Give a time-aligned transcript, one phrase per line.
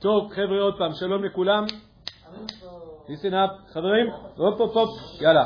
[0.00, 1.64] טוב, חבר'ה, עוד פעם, שלום לכולם.
[3.06, 4.06] listen up, חברים,
[4.36, 4.90] הופ הופ הופ,
[5.20, 5.44] יאללה.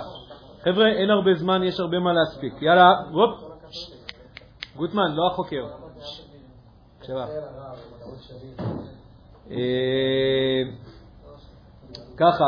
[0.63, 2.63] חבר'ה, אין הרבה זמן, יש הרבה מה להספיק.
[2.63, 3.59] יאללה, הופ.
[4.77, 5.67] גוטמן, לא החוקר.
[7.03, 7.27] שבע.
[9.51, 10.63] אה,
[12.17, 12.45] ככה,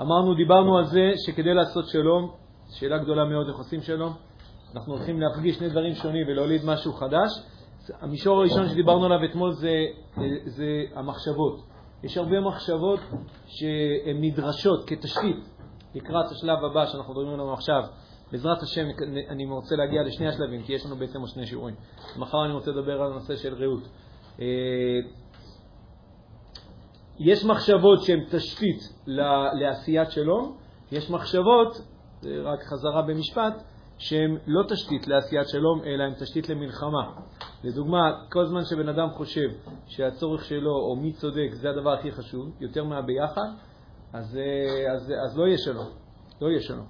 [0.00, 2.30] אמרנו, דיברנו על זה שכדי לעשות שלום,
[2.70, 4.12] שאלה גדולה מאוד איך עושים שלום,
[4.74, 7.30] אנחנו הולכים להפגיש שני דברים שונים ולהוליד משהו חדש.
[8.00, 9.86] המישור הראשון שדיברנו עליו אתמול זה,
[10.46, 11.60] זה המחשבות.
[12.02, 13.00] יש הרבה מחשבות
[13.46, 15.36] שהן נדרשות כתשתית
[15.94, 17.82] לקראת השלב הבא שאנחנו מדברים עליו עכשיו.
[18.32, 18.86] בעזרת השם
[19.28, 21.74] אני רוצה להגיע לשני השלבים, כי יש לנו בעצם עוד שני שיעורים.
[22.16, 23.88] מחר אני רוצה לדבר על הנושא של רעות.
[24.40, 24.46] אה,
[27.18, 28.80] יש מחשבות שהן תשתית
[29.60, 30.56] לעשיית שלום,
[30.92, 31.80] יש מחשבות,
[32.20, 33.62] זה רק חזרה במשפט,
[33.98, 37.10] שהן לא תשתית לעשיית שלום, אלא הן תשתית למלחמה.
[37.64, 39.48] לדוגמה, כל זמן שבן אדם חושב
[39.86, 43.48] שהצורך שלו או מי צודק זה הדבר הכי חשוב, יותר מהביחד,
[44.12, 45.88] אז, אה, אז, אז לא יהיה שלום.
[46.40, 46.86] לא יהיה שלום.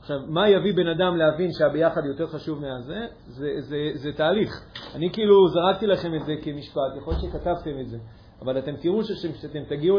[0.00, 3.06] עכשיו, מה יביא בן אדם להבין שהביחד יותר חשוב מהזה?
[3.26, 4.64] זה, זה, זה תהליך.
[4.94, 7.98] אני כאילו זרקתי לכם את זה כמשפט, יכול להיות שכתבתם את זה,
[8.42, 9.98] אבל אתם תראו שכשאתם תגיעו,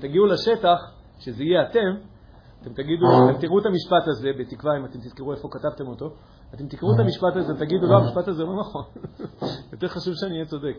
[0.00, 0.78] תגיעו לשטח,
[1.20, 2.13] שזה יהיה אתם,
[2.64, 6.14] אתם תגידו, אתם תראו את המשפט הזה, בתקווה אם אתם תזכרו איפה כתבתם אותו,
[6.54, 8.82] אתם תקראו את המשפט הזה ותגידו, לא, המשפט הזה לא נכון,
[9.72, 10.76] יותר חשוב שאני אהיה צודק.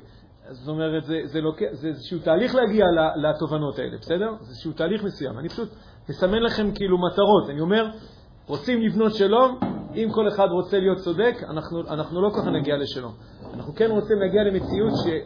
[0.50, 1.58] זאת אומרת, זה, זה, לוק...
[1.72, 4.36] זה איזשהו תהליך להגיע לתובנות האלה, בסדר?
[4.42, 5.40] זה איזשהו תהליך מסוים.
[5.40, 5.70] אני פשוט
[6.10, 7.50] מסמן לכם כאילו מטרות.
[7.50, 7.90] אני אומר,
[8.48, 9.60] רוצים לבנות שלום,
[9.96, 13.14] אם כל אחד רוצה להיות צודק, אנחנו, אנחנו לא ככה נגיע לשלום.
[13.54, 15.18] אנחנו כן רוצים להגיע למציאות של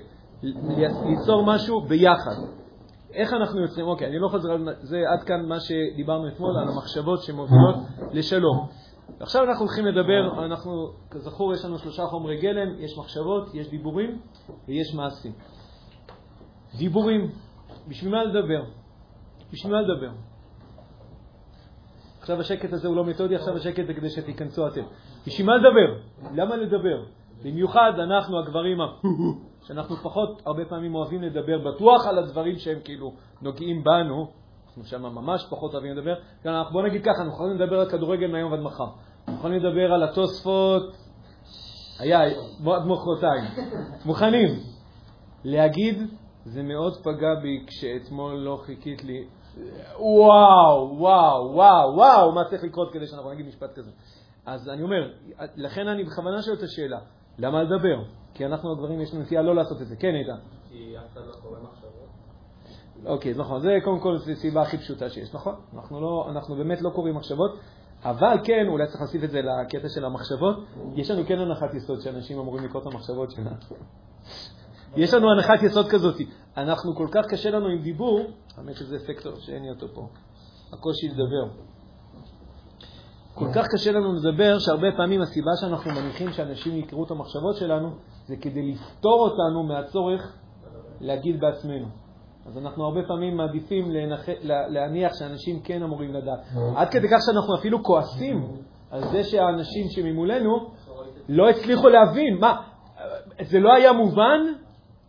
[1.06, 2.36] ליצור משהו ביחד.
[3.14, 3.88] איך אנחנו יוצרים?
[3.88, 7.76] אוקיי, אני לא חוזר על זה, עד כאן מה שדיברנו אתמול, על המחשבות שמובילות
[8.12, 8.68] לשלום.
[9.20, 10.72] עכשיו אנחנו הולכים לדבר, אנחנו,
[11.12, 14.22] כזכור, יש לנו שלושה חומרי גלם, יש מחשבות, יש דיבורים
[14.68, 15.32] ויש מעשים.
[16.78, 17.32] דיבורים,
[17.88, 18.64] בשביל מה לדבר?
[19.54, 20.12] בשביל מה לדבר?
[22.20, 24.82] עכשיו השקט הזה הוא לא מתודי, עכשיו השקט זה כדי שתיכנסו אתם.
[25.28, 26.02] בשביל מה לדבר?
[26.34, 27.06] למה לדבר?
[27.44, 28.86] במיוחד אנחנו הגברים ה...
[29.70, 34.28] שאנחנו פחות הרבה פעמים אוהבים לדבר בטוח על הדברים שהם כאילו נוגעים בנו,
[34.68, 36.14] אנחנו שם ממש פחות אוהבים לדבר.
[36.72, 38.84] בוא נגיד ככה, אנחנו יכולים לדבר על כדורגל מהיום ועד מחר.
[38.84, 40.98] אנחנו יכולים לדבר על התוספות,
[42.00, 43.44] היה, עד מחרתיים.
[44.06, 44.50] מוכנים.
[45.44, 45.98] להגיד,
[46.46, 49.28] זה מאוד פגע בי כשאתמול לא חיכית לי.
[50.00, 53.92] וואו, וואו, וואו, וואו, מה צריך לקרות כדי שאנחנו נגיד משפט כזה.
[54.46, 55.12] אז אני אומר,
[55.56, 57.00] לכן אני בכוונה שואל את השאלה,
[57.40, 58.04] למה לדבר?
[58.34, 59.96] כי אנחנו הגברים יש לנו נטייה לא לעשות את זה.
[59.96, 60.40] כן, איתן.
[60.70, 62.10] כי אף אחד לא קורא מחשבות.
[63.06, 65.56] אוקיי, נכון, זה קודם כל הסיבה הכי פשוטה שיש, נכון?
[65.74, 67.60] אנחנו, לא, אנחנו באמת לא קוראים מחשבות,
[68.04, 72.02] אבל כן, אולי צריך להוסיף את זה לקטע של המחשבות, יש לנו כן הנחת יסוד
[72.02, 73.56] שאנשים אמורים לקרוא את המחשבות שלנו.
[74.96, 76.16] יש לנו הנחת יסוד כזאת,
[76.58, 78.22] אנחנו כל כך קשה לנו עם דיבור,
[78.58, 80.08] האמת שזה אפקטור שאין לי אותו פה,
[80.74, 81.69] הקושי לדבר.
[83.34, 87.90] כל כך קשה לנו לדבר, שהרבה פעמים הסיבה שאנחנו מניחים שאנשים יקראו את המחשבות שלנו,
[88.26, 90.38] זה כדי לפתור אותנו מהצורך
[91.02, 91.88] להגיד בעצמנו.
[92.46, 94.26] אז אנחנו הרבה פעמים מעדיפים להנח...
[94.44, 96.40] להניח שאנשים כן אמורים לדעת.
[96.76, 98.48] עד כדי כך שאנחנו אפילו כועסים
[98.92, 100.72] על זה שהאנשים שממולנו
[101.30, 102.38] לא הצליחו להבין.
[102.40, 102.62] מה,
[103.42, 104.40] זה לא היה מובן?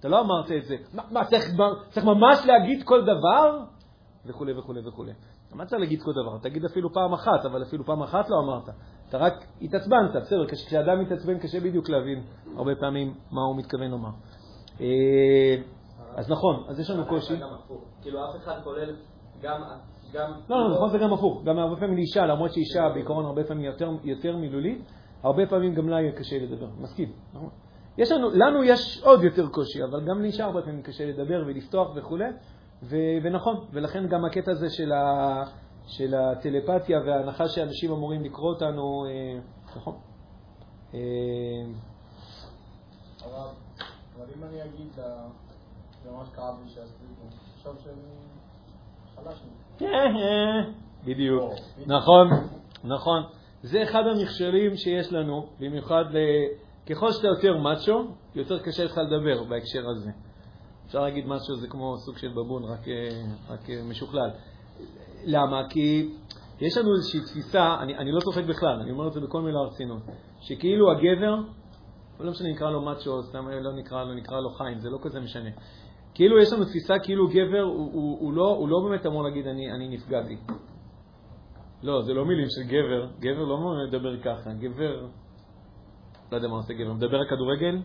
[0.01, 0.77] אתה לא אמרת את זה.
[0.95, 1.45] מה, מה צריך,
[1.91, 3.59] צריך ממש להגיד כל דבר?
[4.27, 5.05] וכו' וכו' וכו'.
[5.55, 6.39] מה צריך להגיד כל דבר?
[6.39, 8.69] תגיד אפילו פעם אחת, אבל אפילו פעם אחת לא אמרת.
[9.09, 12.23] אתה רק התעצבנת, בסדר, כשאדם מתעצבן קשה בדיוק להבין
[12.57, 14.11] הרבה פעמים מה הוא מתכוון לומר.
[14.81, 15.57] אה,
[16.17, 17.35] אז נכון, אז יש לנו קושי.
[18.03, 18.97] כאילו אף אחד כולל
[19.43, 19.61] גם...
[20.49, 21.43] לא, לא, נכון, זה גם הפוך.
[21.45, 23.73] גם הרבה פעמים לאישה, למרות שאישה בעיקרון הרבה פעמים
[24.05, 26.67] יותר, מילולית, הרבה פעמים גם לה יהיה קשה לדבר.
[26.81, 27.49] מסכים, נכון?
[27.99, 31.95] יש לנו, לנו יש עוד יותר קושי, אבל גם לאישה הרבה פעמים קשה לדבר ולפתוח
[32.83, 35.45] וכולי, ונכון, ולכן גם הקטע הזה של, ה,
[35.87, 39.41] של הטלפתיה וההנחה שאנשים אמורים לקרוא אותנו, אה,
[39.77, 39.95] נכון.
[40.95, 41.01] אה,
[44.17, 44.93] אבל אם אני אגיד
[46.05, 47.27] זה ממש כאב לי שהסליפו.
[47.57, 48.03] עכשיו שאני
[49.17, 49.43] חלש
[51.05, 51.53] בדיוק.
[51.87, 52.29] נכון,
[52.85, 53.23] נכון.
[53.63, 56.05] זה אחד המכשולים שיש לנו, במיוחד
[56.87, 58.05] ככל שאתה יותר מאצ'ו,
[58.35, 60.11] יותר קשה לך לדבר בהקשר הזה.
[60.91, 62.81] אפשר להגיד משהו, זה כמו סוג של בבון, רק,
[63.49, 64.31] רק משוכלל.
[65.25, 65.69] למה?
[65.69, 66.09] כי
[66.61, 69.59] יש לנו איזושהי תפיסה, אני, אני לא צוחק בכלל, אני אומר את זה בכל מילה
[69.59, 70.03] הרצינות,
[70.41, 71.35] שכאילו הגבר,
[72.21, 75.21] לא משנה נקרא לו מאצ'ו, סתם לא נקרא לו, נקרא לו חיים, זה לא כזה
[75.21, 75.51] משנה.
[76.15, 79.47] כאילו יש לנו תפיסה כאילו גבר הוא, הוא, הוא, לא, הוא לא באמת אמור להגיד
[79.47, 80.37] אני, אני נפגע בי.
[81.83, 85.07] לא, זה לא מילים של גבר, גבר לא אמור לדבר ככה, גבר,
[86.33, 87.79] לא יודע מה עושה גבר, מדבר על כדורגל,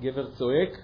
[0.00, 0.78] גבר צועק,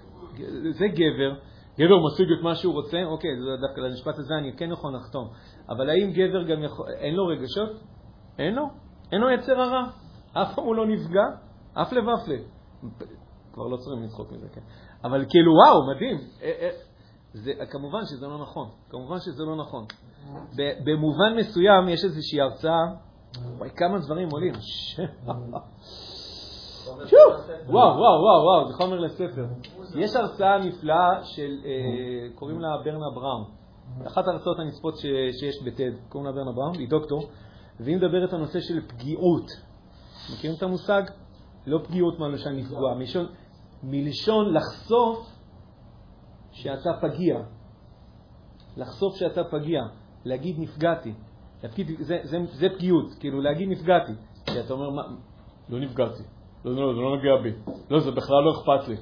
[0.69, 1.39] זה גבר,
[1.79, 5.29] גבר משיג את מה שהוא רוצה, אוקיי, זה דווקא למשפט הזה אני כן יכול לחתום.
[5.69, 7.69] אבל האם גבר גם יכול, אין לו רגשות?
[8.39, 8.63] אין לו.
[9.11, 9.83] אין לו יצר הרע.
[10.33, 11.23] אף פעם הוא לא נפגע,
[11.73, 12.37] אף לבפלה.
[13.53, 14.61] כבר לא צריכים לצחוק מזה, כן.
[15.03, 16.17] אבל כאילו, וואו, מדהים.
[16.41, 16.69] אה, אה,
[17.33, 18.69] זה, כמובן שזה לא נכון.
[18.89, 19.85] כמובן שזה לא נכון.
[20.85, 22.81] במובן מסוים יש איזושהי הרצאה,
[23.57, 24.53] וואי, כמה דברים עולים.
[27.67, 29.45] וואו, וואו, וואו, וואו, זה חומר לספר.
[29.95, 33.43] יש הרצאה נפלאה של, אה, קוראים לה ברנה בראון.
[34.07, 37.29] אחת ההרצאות הנצפות שיש בטד, קוראים לה ברנה בראון, היא דוקטור,
[37.79, 39.51] והיא מדברת על נושא של פגיעות.
[40.33, 41.01] מכירים את המושג?
[41.67, 43.25] לא פגיעות מלשון לפגוע, מלשון,
[43.83, 45.29] מלשון לחשוף
[46.51, 47.39] שאתה פגיע.
[48.77, 49.81] לחשוף שאתה פגיע,
[50.25, 51.13] להגיד נפגעתי.
[51.63, 54.11] להפקיד, זה, זה, זה פגיעות, כאילו להגיד נפגעתי.
[54.45, 55.01] כי אתה אומר, מה,
[55.69, 56.23] לא נפגעתי.
[56.67, 57.71] לא, לא, זה לא נוגע בי.
[57.89, 58.95] לא, זה בכלל לא אכפת לי.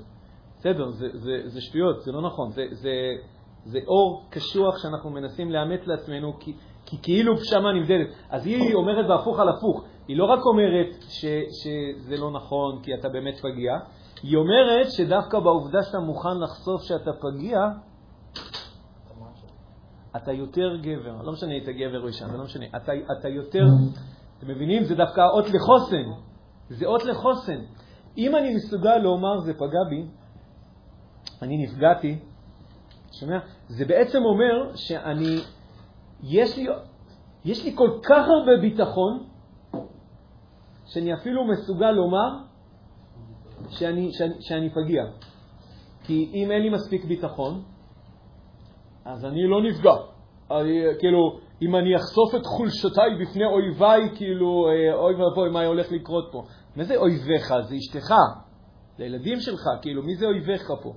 [0.60, 2.52] בסדר, זה, זה, זה שטויות, זה לא נכון.
[2.52, 2.92] זה, זה,
[3.66, 6.54] זה אור קשוח שאנחנו מנסים לאמץ לעצמנו, כי,
[6.86, 8.08] כי כאילו פשמה נמדדת.
[8.30, 9.84] אז היא אומרת בהפוך על הפוך.
[10.08, 11.26] היא לא רק אומרת ש,
[11.64, 13.74] שזה לא נכון כי אתה באמת פגיע,
[14.24, 17.60] היא אומרת שדווקא בעובדה שאתה מוכן לחשוף שאתה פגיע,
[20.16, 21.22] אתה יותר גבר.
[21.24, 22.66] לא משנה אם אתה גבר או אישה, זה לא משנה.
[22.76, 23.66] אתה, אתה יותר,
[24.38, 24.84] אתם מבינים?
[24.84, 26.10] זה דווקא אות לחוסן.
[26.70, 27.60] זה אות לחוסן.
[28.18, 30.06] אם אני מסוגל לומר זה פגע בי,
[31.42, 32.20] אני נפגעתי,
[33.12, 33.40] שומע?
[33.68, 35.40] זה בעצם אומר שאני,
[36.24, 36.68] יש לי,
[37.46, 39.24] יש לי כל כך הרבה ביטחון,
[40.86, 42.30] שאני אפילו מסוגל לומר
[43.70, 45.04] שאני, שאני, שאני פגיע.
[46.04, 47.64] כי אם אין לי מספיק ביטחון,
[49.06, 49.94] אז אני לא נפגע.
[50.52, 55.92] אני, כאילו, אם אני אחשוף את חולשותיי בפני אויביי, כאילו, אה, אוי ואבוי, מה הולך
[55.92, 56.44] לקרות פה?
[56.76, 57.54] מה זה אויביך?
[57.70, 58.14] זה אשתך,
[58.98, 60.94] זה הילדים שלך, כאילו, מי זה אויביך פה?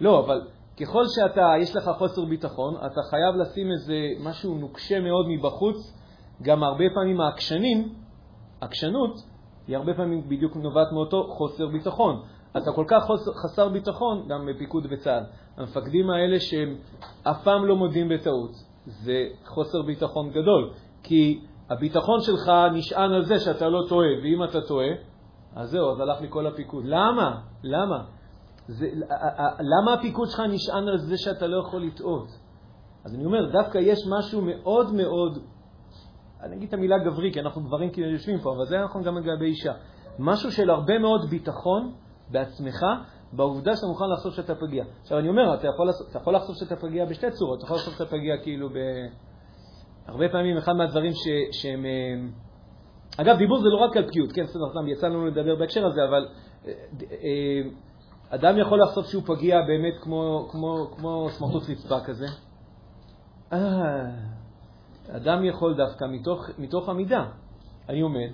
[0.00, 0.40] לא, אבל
[0.80, 5.96] ככל שאתה, יש לך חוסר ביטחון, אתה חייב לשים איזה משהו נוקשה מאוד מבחוץ.
[6.42, 7.94] גם הרבה פעמים העקשנים,
[8.60, 9.16] עקשנות,
[9.68, 12.22] היא הרבה פעמים בדיוק נובעת מאותו חוסר ביטחון.
[12.50, 15.24] אתה כל כך חוסר, חסר ביטחון, גם בפיקוד בצה"ל.
[15.56, 16.76] המפקדים האלה שהם
[17.22, 20.70] אף פעם לא מודים בטעות, זה חוסר ביטחון גדול.
[21.02, 21.40] כי
[21.70, 24.88] הביטחון שלך נשען על זה שאתה לא טועה, ואם אתה טועה,
[25.56, 26.84] אז זהו, אז הלך לי כל הפיקוד.
[26.84, 27.40] למה?
[27.62, 28.04] למה?
[28.68, 28.86] זה,
[29.60, 32.28] למה הפיקוד שלך נשען על זה שאתה לא יכול לטעות?
[33.04, 35.38] אז אני אומר, דווקא יש משהו מאוד מאוד,
[36.42, 39.18] אני אגיד את המילה גברי, כי אנחנו גברים כאילו יושבים פה, אבל זה נכון גם
[39.18, 39.72] לגבי אישה.
[40.18, 41.92] משהו של הרבה מאוד ביטחון
[42.30, 42.84] בעצמך,
[43.32, 44.84] בעובדה שאתה מוכן לחשוף שאתה פגיע.
[45.00, 47.58] עכשיו, אני אומר, אתה יכול, אתה יכול לחשוף שאתה פגיע בשתי צורות.
[47.58, 48.74] אתה יכול לחשוף שאתה פגיע כאילו ב...
[50.06, 51.28] הרבה פעמים אחד מהדברים ש...
[51.52, 51.84] שהם...
[51.84, 52.28] אה,
[53.16, 56.00] אגב, דיבור זה לא רק על פגיעות, כן, בסדר, סתם, יצא לנו לדבר בהקשר הזה,
[56.08, 56.28] אבל
[56.66, 56.72] אה,
[57.12, 57.70] אה,
[58.28, 62.26] אדם יכול לחשוף שהוא פגיע באמת כמו, כמו, כמו סמרטוט רצפה כזה.
[65.08, 67.26] אדם יכול דווקא מתוך, מתוך עמידה.
[67.88, 68.30] אני עומד,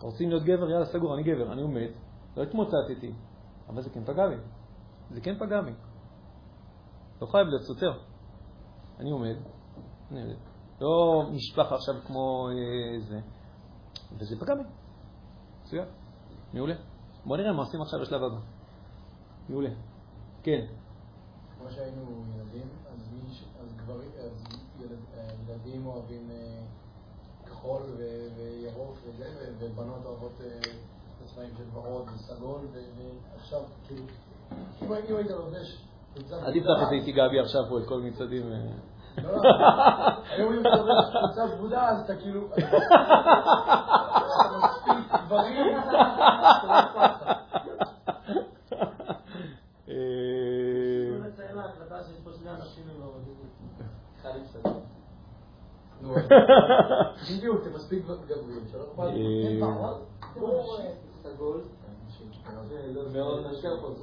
[0.00, 0.70] רוצים להיות גבר?
[0.70, 1.88] יאללה, סגור, אני גבר, אני עומד,
[2.36, 3.12] לא התמוטטתי,
[3.72, 4.36] אבל זה כן פגע בי.
[5.10, 5.72] זה כן פגע בי.
[7.22, 7.98] לא חייב להיות סותר.
[8.98, 9.36] אני עומד,
[10.10, 10.36] אני עומד.
[10.80, 13.20] לא נשפך עכשיו כמו אה, זה,
[14.18, 14.62] וזה פגע בי.
[15.62, 15.84] מצוין,
[16.54, 16.74] מעולה.
[17.24, 18.40] בוא נראה מה עושים עכשיו בשלב הבא.
[19.48, 19.70] מעולה.
[20.42, 20.66] כן.
[21.58, 24.44] כמו שהיינו ילדים, אז, מיש, אז, גבר, אז
[24.80, 24.98] ילד,
[25.48, 26.62] ילדים אוהבים אה,
[27.46, 28.02] כחול ו,
[28.36, 30.72] וירוק וזה, ובנות אוהבות אה,
[31.34, 32.60] צבעים של ורוד וסגול,
[33.34, 34.02] ועכשיו, כאילו,
[34.80, 35.82] אם היית לובש...
[36.32, 38.52] אל תפתח את זה איתי גבי עכשיו פה את כל מצעדים.
[39.22, 39.42] לא, לא.
[40.30, 42.40] היום אם אתה לובש חולצה ורודה, אז אתה כאילו...
[42.54, 42.66] אתה
[44.58, 44.96] מספיק
[45.26, 45.76] דברים,
[57.30, 57.62] בדיוק,
[61.22, 61.64] מספיק גברים,
[63.60, 64.02] שלא אכפת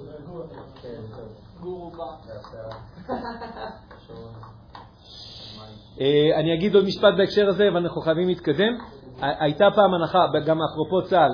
[6.39, 8.73] אני אגיד עוד משפט בהקשר הזה, ואנחנו חייבים להתקדם.
[9.21, 11.31] הייתה פעם הנחה, גם אפרופו צה"ל,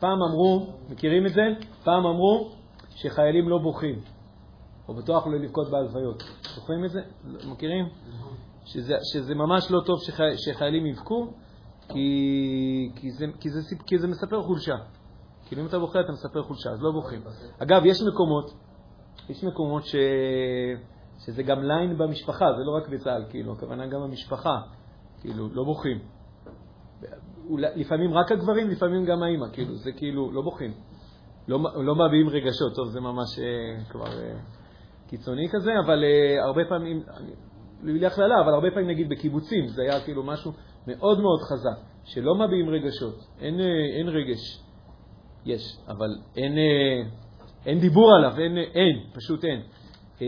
[0.00, 1.42] פעם אמרו, מכירים את זה?
[1.84, 2.50] פעם אמרו
[2.90, 4.00] שחיילים לא בוכים,
[4.88, 6.22] או בטוח לא לבכות בהלוויות.
[6.54, 7.00] זוכרים את זה?
[7.50, 7.88] מכירים?
[8.64, 11.32] שזה, שזה ממש לא טוב שחי, שחיילים יבכו,
[11.92, 14.74] כי, כי, זה, כי, זה, כי זה מספר חולשה.
[15.46, 17.20] כאילו אם אתה בוכה אתה מספר חולשה, אז לא בוכים.
[17.58, 18.54] אגב, יש מקומות,
[19.28, 19.96] יש מקומות ש,
[21.26, 24.58] שזה גם ליין במשפחה, זה לא רק בצה"ל, כאילו, הכוונה גם במשפחה,
[25.20, 25.98] כאילו, לא בוכים.
[27.58, 30.72] לפעמים רק הגברים, לפעמים גם האימא, כאילו, זה כאילו, לא בוכים.
[31.48, 34.18] לא, לא מביעים רגשות, טוב, זה ממש אה, כבר...
[34.22, 34.38] אה,
[35.12, 37.32] קיצוני כזה, אבל uh, הרבה פעמים, אני,
[37.82, 40.52] בלי הכללה, אבל הרבה פעמים נגיד בקיבוצים, זה היה כאילו משהו
[40.86, 43.62] מאוד מאוד חזק, שלא מביעים רגשות, אין, uh,
[43.98, 44.62] אין רגש.
[45.46, 47.08] יש, אבל אין, uh,
[47.66, 49.62] אין דיבור עליו, אין, אין, פשוט אין.
[50.18, 50.22] Uh,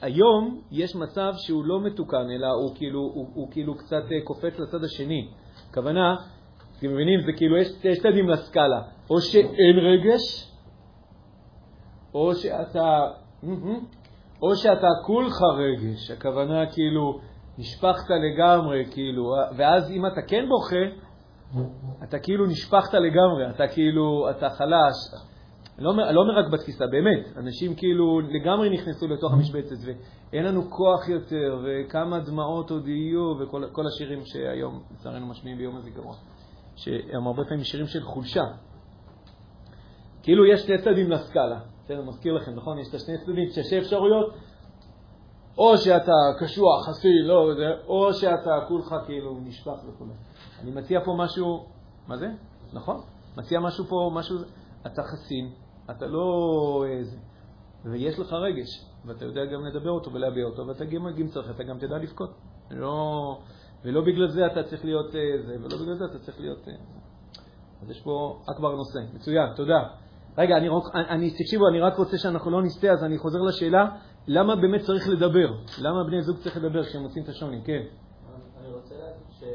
[0.00, 4.58] היום יש מצב שהוא לא מתוקן, אלא הוא כאילו, הוא, הוא כאילו קצת uh, קופץ
[4.58, 5.28] לצד השני.
[5.70, 6.16] הכוונה,
[6.78, 7.68] אתם מבינים, זה כאילו, יש
[8.02, 8.82] צדדים לסקאלה.
[9.10, 10.52] או שאין רגש,
[12.14, 13.00] או שאתה,
[14.42, 17.20] או שאתה כולך רגש, הכוונה כאילו,
[17.58, 20.96] נשפכת לגמרי, כאילו, ואז אם אתה כן בוכה,
[22.02, 24.94] אתה כאילו נשפכת לגמרי, אתה כאילו, אתה חלש.
[25.78, 31.08] לא, לא אומר רק בתפיסה, באמת, אנשים כאילו לגמרי נכנסו לתוך המשבצת, ואין לנו כוח
[31.08, 36.16] יותר, וכמה דמעות עוד יהיו, וכל השירים שהיום, לצערנו, משמיעים ביום הזיכרון,
[36.76, 38.44] שהם הרבה פעמים שירים של חולשה.
[40.22, 42.78] כאילו יש שני צדדים לסקאלה, בסדר, מזכיר לכם, נכון?
[42.78, 44.34] יש את השני צדדים, שתי אפשרויות,
[45.58, 47.52] או שאתה קשוח, חסי, לא,
[47.86, 50.04] או שאתה כולך כאילו נשפך וכו'.
[50.62, 51.66] אני מציע פה משהו,
[52.08, 52.26] מה זה?
[52.72, 53.00] נכון?
[53.36, 54.38] מציע משהו פה, משהו,
[54.86, 55.50] אתה חסין,
[55.90, 57.16] אתה לא איזה,
[57.84, 61.62] ויש לך רגש, ואתה יודע גם לדבר אותו ולהביע אותו, ואתה גם, אם צריך, אתה
[61.62, 62.30] גם תדע לבכות.
[62.70, 63.38] לא,
[63.84, 66.68] ולא בגלל זה אתה צריך להיות זה, ולא בגלל זה אתה צריך להיות...
[67.82, 68.98] אז יש פה אכבר נושא.
[69.14, 69.88] מצוין, תודה.
[70.38, 73.88] רגע, אני, אני, תקשיבו, אני רק רוצה שאנחנו לא נסטה, אז אני חוזר לשאלה,
[74.26, 75.52] למה באמת צריך לדבר?
[75.78, 77.60] למה בני זוג צריך לדבר כשהם מוצאים את השוני?
[77.64, 77.82] כן.
[78.60, 79.52] אני רוצה להגיד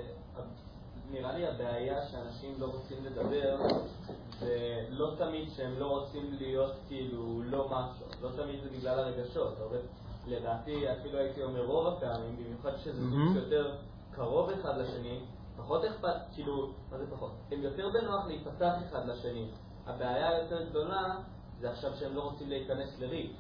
[1.10, 3.58] שנראה לי הבעיה שאנשים לא רוצים לדבר,
[4.40, 9.58] זה לא תמיד שהם לא רוצים להיות כאילו לא משהו, לא תמיד זה בגלל הרגשות.
[9.60, 9.78] הרבה,
[10.28, 13.76] לדעתי, אפילו הייתי אומר רוב הפעמים, במיוחד שזה זוג שיותר
[14.12, 15.20] קרוב אחד לשני,
[15.58, 17.32] פחות אכפת, כאילו, מה זה פחות?
[17.52, 19.48] הם יותר בנוח להיפתח אחד לשני.
[19.86, 21.16] הבעיה היותר גדולה
[21.60, 23.32] זה עכשיו שהם לא רוצים להיכנס לריב.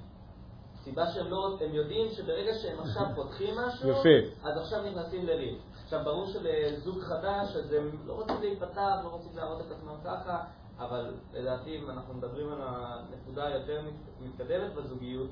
[0.88, 4.48] הסיבה שהם לא, הם יודעים שברגע שהם עכשיו פותחים משהו, יפה.
[4.50, 5.58] אז עכשיו נכנסים לריב.
[5.84, 10.44] עכשיו, ברור שלזוג חדש, אז הם לא רוצים להיפתח, לא רוצים להראות את עצמם ככה,
[10.79, 13.82] אבל לדעתי, אם אנחנו מדברים על הנקודה היותר
[14.22, 15.29] מתקדמת בזוגיות,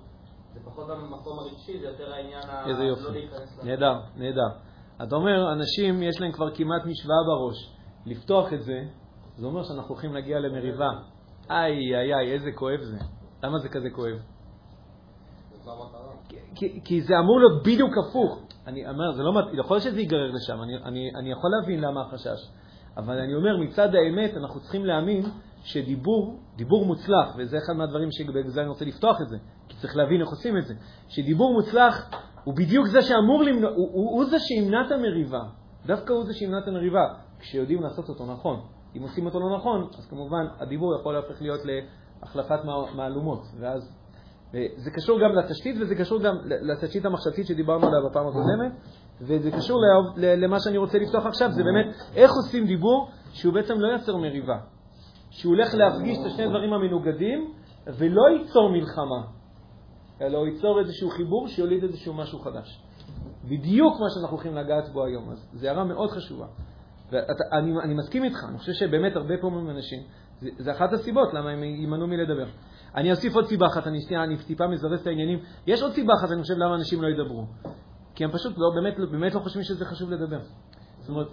[0.53, 2.67] זה פחות המקום הרגשי, זה יותר העניין ה...
[2.69, 3.27] איזה יופי.
[3.57, 3.63] לא.
[3.63, 4.49] נהדר, נהדר.
[5.03, 7.75] אתה אומר, אנשים, יש להם כבר כמעט משוואה בראש.
[8.05, 8.83] לפתוח את זה,
[9.37, 10.89] זה אומר שאנחנו הולכים להגיע למריבה.
[11.49, 12.97] איי, איי, איי, איזה כואב זה.
[13.43, 14.34] למה זה כזה כואב?
[16.55, 18.39] כי, כי זה אמור להיות בדיוק הפוך.
[18.67, 22.01] אני אומר, זה לא, יכול להיות שזה ייגרר לשם, אני, אני, אני יכול להבין למה
[22.01, 22.49] החשש.
[22.97, 25.25] אבל אני אומר, מצד האמת, אנחנו צריכים להאמין
[25.63, 29.37] שדיבור, דיבור מוצלח, וזה אחד מהדברים שבגלל אני רוצה לפתוח את זה,
[29.69, 30.73] כי צריך להבין איך עושים את זה,
[31.07, 32.09] שדיבור מוצלח
[32.43, 35.43] הוא בדיוק זה שאמור למנוע, הוא, הוא, הוא זה שימנע את המריבה.
[35.85, 38.59] דווקא הוא זה שימנע את המריבה, כשיודעים לעשות אותו נכון.
[38.97, 41.59] אם עושים אותו לא נכון, אז כמובן הדיבור יכול להפך להיות
[42.21, 42.59] להחלפת
[42.95, 43.95] מהלומות, ואז...
[44.53, 48.71] זה קשור גם לתשתית וזה קשור גם לתשתית המחשבתית שדיברנו עליה בפעם הקודמת,
[49.21, 49.79] וזה קשור
[50.17, 54.57] למה שאני רוצה לפתוח עכשיו, זה באמת איך עושים דיבור שהוא בעצם לא ייצר מריבה,
[55.29, 57.53] שהוא הולך להפגיש את השני דברים המנוגדים
[57.87, 59.21] ולא ייצור מלחמה,
[60.21, 62.81] אלא הוא ייצור איזשהו חיבור שיוליד איזשהו משהו חדש.
[63.43, 65.31] בדיוק מה שאנחנו הולכים לגעת בו היום.
[65.31, 66.45] אז זו הערה מאוד חשובה.
[67.11, 69.99] ואני אני מסכים איתך, אני חושב שבאמת הרבה פעמים אנשים,
[70.41, 72.45] זה, זה אחת הסיבות למה הם יימנעו מלדבר.
[72.95, 75.39] אני אוסיף עוד סיבה אחת, אני, שנייה, אני טיפה מזרז את העניינים.
[75.67, 77.45] יש עוד סיבה אחת, אני חושב, למה אנשים לא ידברו.
[78.15, 80.39] כי הם פשוט לא, באמת, באמת לא חושבים שזה חשוב לדבר.
[80.99, 81.27] זאת אומרת...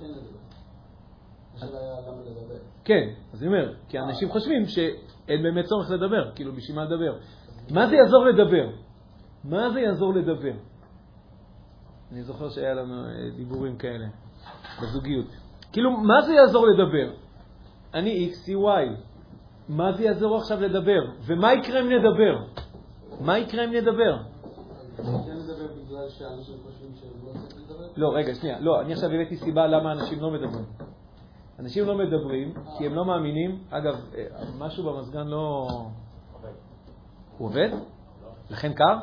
[2.85, 7.19] כן, אז אני אומר, כי אנשים חושבים שאין באמת צורך לדבר, כאילו, בשביל מה לדבר?
[7.71, 8.71] מה זה יעזור לדבר?
[9.45, 10.53] מה זה יעזור לדבר?
[12.13, 14.07] אני זוכר שהיה לנו אה, דיבורים כאלה
[14.83, 15.27] בזוגיות.
[15.73, 17.13] כאילו, מה זה יעזור לדבר?
[17.95, 19.12] אני X, היא Y.
[19.77, 21.01] מה זה יעזור עכשיו לדבר?
[21.27, 22.45] ומה יקרה אם נדבר?
[23.21, 24.17] מה יקרה אם נדבר?
[27.97, 28.61] לא, רגע, שנייה.
[28.61, 30.65] לא, אני עכשיו הבאתי סיבה למה אנשים לא מדברים.
[31.59, 33.63] אנשים לא מדברים כי הם לא מאמינים.
[33.71, 34.25] אגב, אה,
[34.59, 35.69] משהו במזגן לא...
[37.39, 37.69] הוא עובד?
[38.51, 38.97] לכן קר?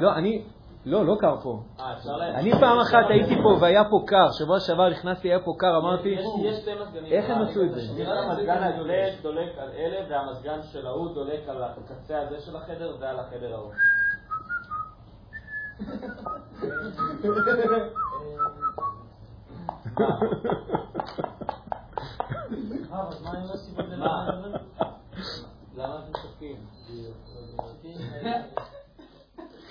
[0.00, 0.44] לא, אני...
[0.84, 1.62] לא, לא קר פה.
[1.80, 1.94] אה,
[2.34, 6.16] אני פעם אחת הייתי פה והיה פה קר, שבוע שעבר נכנסתי, היה פה קר, אמרתי.
[7.04, 7.80] איך הם עשו את זה?
[8.06, 13.20] המזגן הדולק דולק על אלה, והמזגן של ההוא דולק על הקצה הזה של החדר ועל
[13.20, 13.72] החדר ההוא.
[25.76, 26.56] למה אתם צוחקים?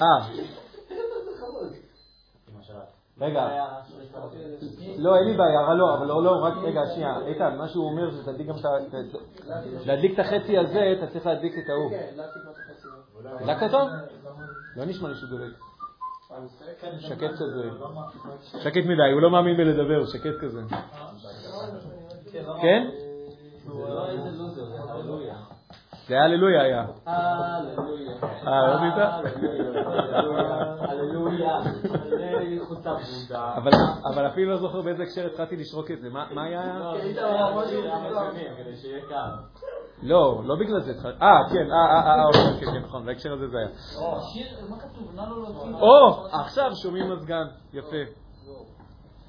[0.02, 0.69] אה.
[3.22, 3.48] רגע,
[4.98, 8.12] לא, אין לי בעיה, לא, אבל לא, לא, רק רגע, שנייה, איתן, מה שהוא אומר
[8.12, 8.98] זה תדליק גם את ה...
[9.86, 11.92] להדליק את החצי הזה, אתה צריך להדליק את ההוא.
[13.26, 13.78] הדלקת אותו?
[14.76, 15.54] לא נשמע לי שהוא דולק.
[17.00, 17.70] שקט כזה.
[18.42, 20.62] שקט מדי, הוא לא מאמין בלדבר, שקט כזה.
[22.62, 22.90] כן?
[26.10, 26.86] זה היה הללויה היה.
[27.06, 28.12] הללויה.
[28.48, 28.94] אה, לא ראית?
[30.82, 31.60] הללויה.
[33.56, 33.72] אבל
[34.14, 36.10] אבל אפילו לא זוכר באיזה הקשר התחלתי לשרוק את זה.
[36.10, 36.92] מה מה היה?
[38.58, 39.30] כדי שיהיה קל.
[40.04, 41.24] לא, לא בגלל זה התחלתי.
[41.24, 43.68] אה, כן, אה, אה, אה, אוקיי, כן, כן, נכון, בהקשר הזה זה היה.
[44.34, 45.16] שיר, מה כתוב?
[45.16, 45.74] נא לא להוציא.
[45.82, 47.98] או, עכשיו שומעים מזגן, יפה.
[47.98, 49.29] רק שומעים, הרב, לא להוציא את זה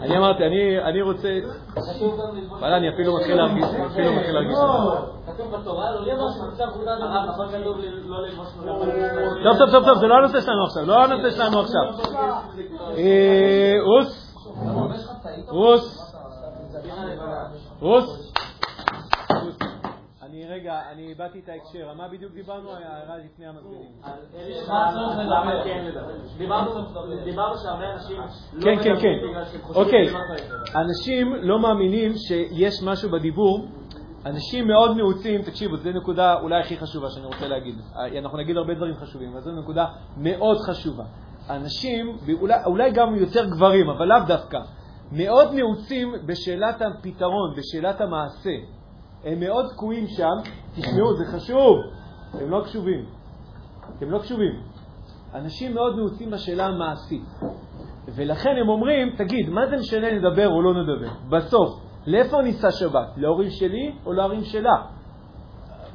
[0.00, 1.28] אני אמרתי, אני- אני רוצה...
[2.60, 4.58] וואלה, אני אפילו מתחיל להרגיש, אני אפילו מתחיל להרגיש.
[5.26, 7.04] כתוב בתורה, לא ללבוש מצב כולנו...
[7.04, 8.48] הרב, נכון כתוב לא ללבוש
[9.44, 11.82] טוב, טוב, טוב, טוב, זה לא הנושא שלנו עכשיו, לא הנושא שלנו עכשיו.
[12.96, 14.34] אה, רוס,
[15.48, 16.14] רוס,
[17.80, 18.27] רוס.
[20.48, 22.70] רגע, אני איבדתי את ההקשר, מה בדיוק דיברנו?
[22.70, 23.92] ההערה לפני המזגנים.
[27.24, 28.16] דיברנו שהרבה אנשים
[28.52, 29.28] לא כן, כן, כן.
[29.28, 30.08] בגלל שהם חושבים אוקיי.
[30.08, 30.76] צריך.
[30.76, 33.68] אנשים לא מאמינים שיש משהו בדיבור.
[34.26, 37.74] אנשים מאוד נעוצים, תקשיבו, זו נקודה אולי הכי חשובה שאני רוצה להגיד.
[38.18, 39.86] אנחנו נגיד הרבה דברים חשובים, אבל זו נקודה
[40.16, 41.04] מאוד חשובה.
[41.50, 44.58] אנשים, ואולי, אולי גם יותר גברים, אבל לאו דווקא,
[45.12, 48.77] מאוד נעוצים בשאלת הפתרון, בשאלת המעשה.
[49.24, 51.76] הם מאוד תקועים שם, תשמעו, זה חשוב,
[52.34, 53.04] הם לא קשובים.
[54.00, 54.60] הם לא קשובים.
[55.34, 57.24] אנשים מאוד נעוצים בשאלה המעשית.
[58.14, 61.10] ולכן הם אומרים, תגיד, מה זה משנה נדבר או לא נדבר?
[61.28, 63.08] בסוף, לאיפה ניסע שבת?
[63.16, 64.76] להורים שלי או להורים שלה?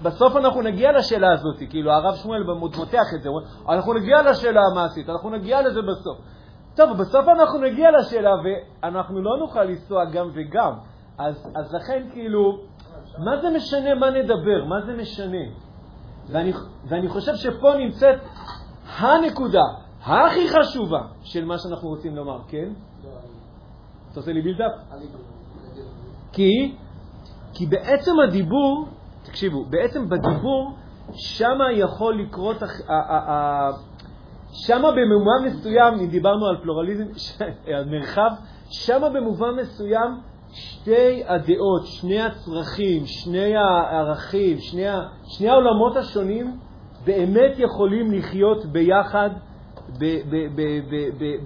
[0.03, 3.29] בסוף אנחנו נגיע לשאלה הזאת, כאילו הרב שמואל מותח את זה,
[3.69, 6.17] אנחנו נגיע לשאלה המעשית, אנחנו נגיע לזה בסוף.
[6.75, 10.73] טוב, בסוף אנחנו נגיע לשאלה ואנחנו לא נוכל לנסוע גם וגם.
[11.17, 12.59] אז, אז לכן כאילו,
[13.17, 14.65] מה זה משנה מה נדבר?
[14.65, 15.45] מה זה משנה?
[16.29, 16.53] ואני,
[16.87, 18.19] ואני חושב שפה נמצאת
[18.99, 19.63] הנקודה
[20.03, 22.73] הכי חשובה של מה שאנחנו רוצים לומר, כן?
[24.11, 24.71] אתה עושה לי בילדאפ?
[26.31, 26.75] כי,
[27.53, 28.87] כי בעצם הדיבור,
[29.23, 30.73] תקשיבו, בעצם בדיבור,
[31.13, 32.57] שמה יכול לקרות,
[34.53, 37.03] שמה במובן מסוים, אם דיברנו על פלורליזם,
[37.77, 38.29] על מרחב,
[38.69, 40.19] שמה במובן מסוים
[40.53, 46.57] שתי הדעות, שני הצרכים, שני הערכים, שני, ה- שני העולמות השונים
[47.05, 49.29] באמת יכולים לחיות ביחד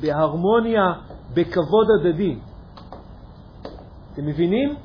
[0.01, 0.93] בהרמוניה,
[1.33, 2.35] בכבוד הדדי.
[4.13, 4.75] אתם מבינים?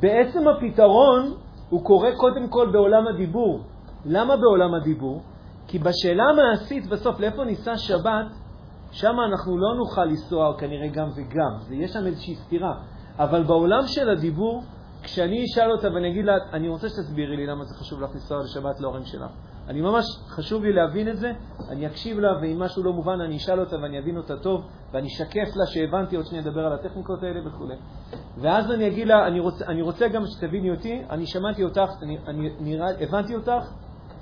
[0.00, 1.34] בעצם הפתרון
[1.70, 3.60] הוא קורה קודם כל בעולם הדיבור.
[4.04, 5.22] למה בעולם הדיבור?
[5.68, 8.26] כי בשאלה המעשית בסוף, לאיפה ניסע שבת,
[8.92, 12.74] שם אנחנו לא נוכל לנסוע כנראה גם וגם, יש שם איזושהי סתירה.
[13.18, 14.62] אבל בעולם של הדיבור,
[15.02, 18.38] כשאני אשאל אותה ואני אגיד לה, אני רוצה שתסבירי לי למה זה חשוב לך לנסוע
[18.44, 19.30] לשבת להורים שלך.
[19.68, 21.32] אני ממש, חשוב לי להבין את זה,
[21.68, 24.60] אני אקשיב לה, ואם משהו לא מובן אני אשאל אותה ואני אבין אותה טוב,
[24.92, 27.66] ואני אשקף לה שהבנתי, עוד שניה אדבר על הטכניקות האלה וכו'.
[28.40, 32.18] ואז אני אגיד לה, אני רוצה, אני רוצה גם שתביני אותי, אני שמעתי אותך, אני,
[32.26, 33.62] אני נראה, הבנתי אותך,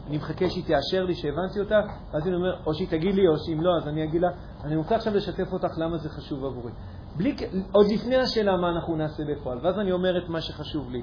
[0.06, 1.80] אני מחכה שהיא תאשר לי שהבנתי אותה,
[2.12, 4.28] ואז אני אומר, או שהיא תגיד לי, או שאם לא, אז אני אגיד לה,
[4.64, 6.72] אני רוצה עכשיו לשתף אותך למה זה חשוב עבורי.
[7.16, 7.36] בלי,
[7.72, 11.02] עוד לפני השאלה מה אנחנו נעשה בפועל, ואז אני אומר את מה שחשוב לי,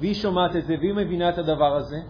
[0.00, 2.00] והיא שומעת את זה, והיא מבינה את הדבר הזה,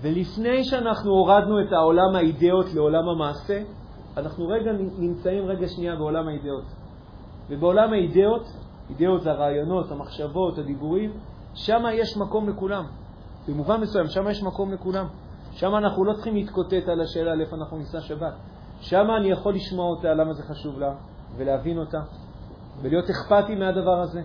[0.00, 3.62] ולפני שאנחנו הורדנו את העולם האידאות לעולם המעשה,
[4.16, 6.64] אנחנו רגע נמצאים רגע שנייה בעולם האידאות.
[7.48, 8.46] ובעולם האידאות,
[8.90, 11.12] אידאות זה הרעיונות, המחשבות, הדיבורים,
[11.54, 12.84] שם יש מקום לכולם.
[13.48, 15.06] במובן מסוים, שם יש מקום לכולם.
[15.52, 18.34] שם אנחנו לא צריכים להתקוטט על השאלה לאיפה אנחנו ניסע שבת.
[18.80, 20.94] שם אני יכול לשמוע אותה, למה זה חשוב לה,
[21.36, 21.98] ולהבין אותה,
[22.82, 24.22] ולהיות אכפתי מהדבר הזה.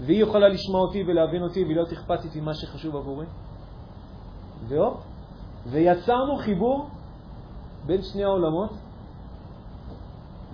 [0.00, 3.26] והיא יכולה לשמוע אותי ולהבין אותי ולהיות אכפתית ממה שחשוב עבורי.
[4.68, 5.00] והופ,
[5.66, 6.88] ויצרנו חיבור
[7.86, 8.70] בין שני העולמות,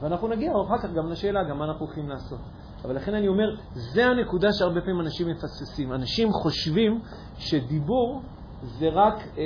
[0.00, 2.38] ואנחנו נגיע אחר כך גם לשאלה, גם מה אנחנו הולכים לעשות.
[2.84, 5.92] אבל לכן אני אומר, זה הנקודה שהרבה פעמים אנשים מפספסים.
[5.92, 7.00] אנשים חושבים
[7.38, 8.22] שדיבור
[8.62, 9.44] זה רק אה,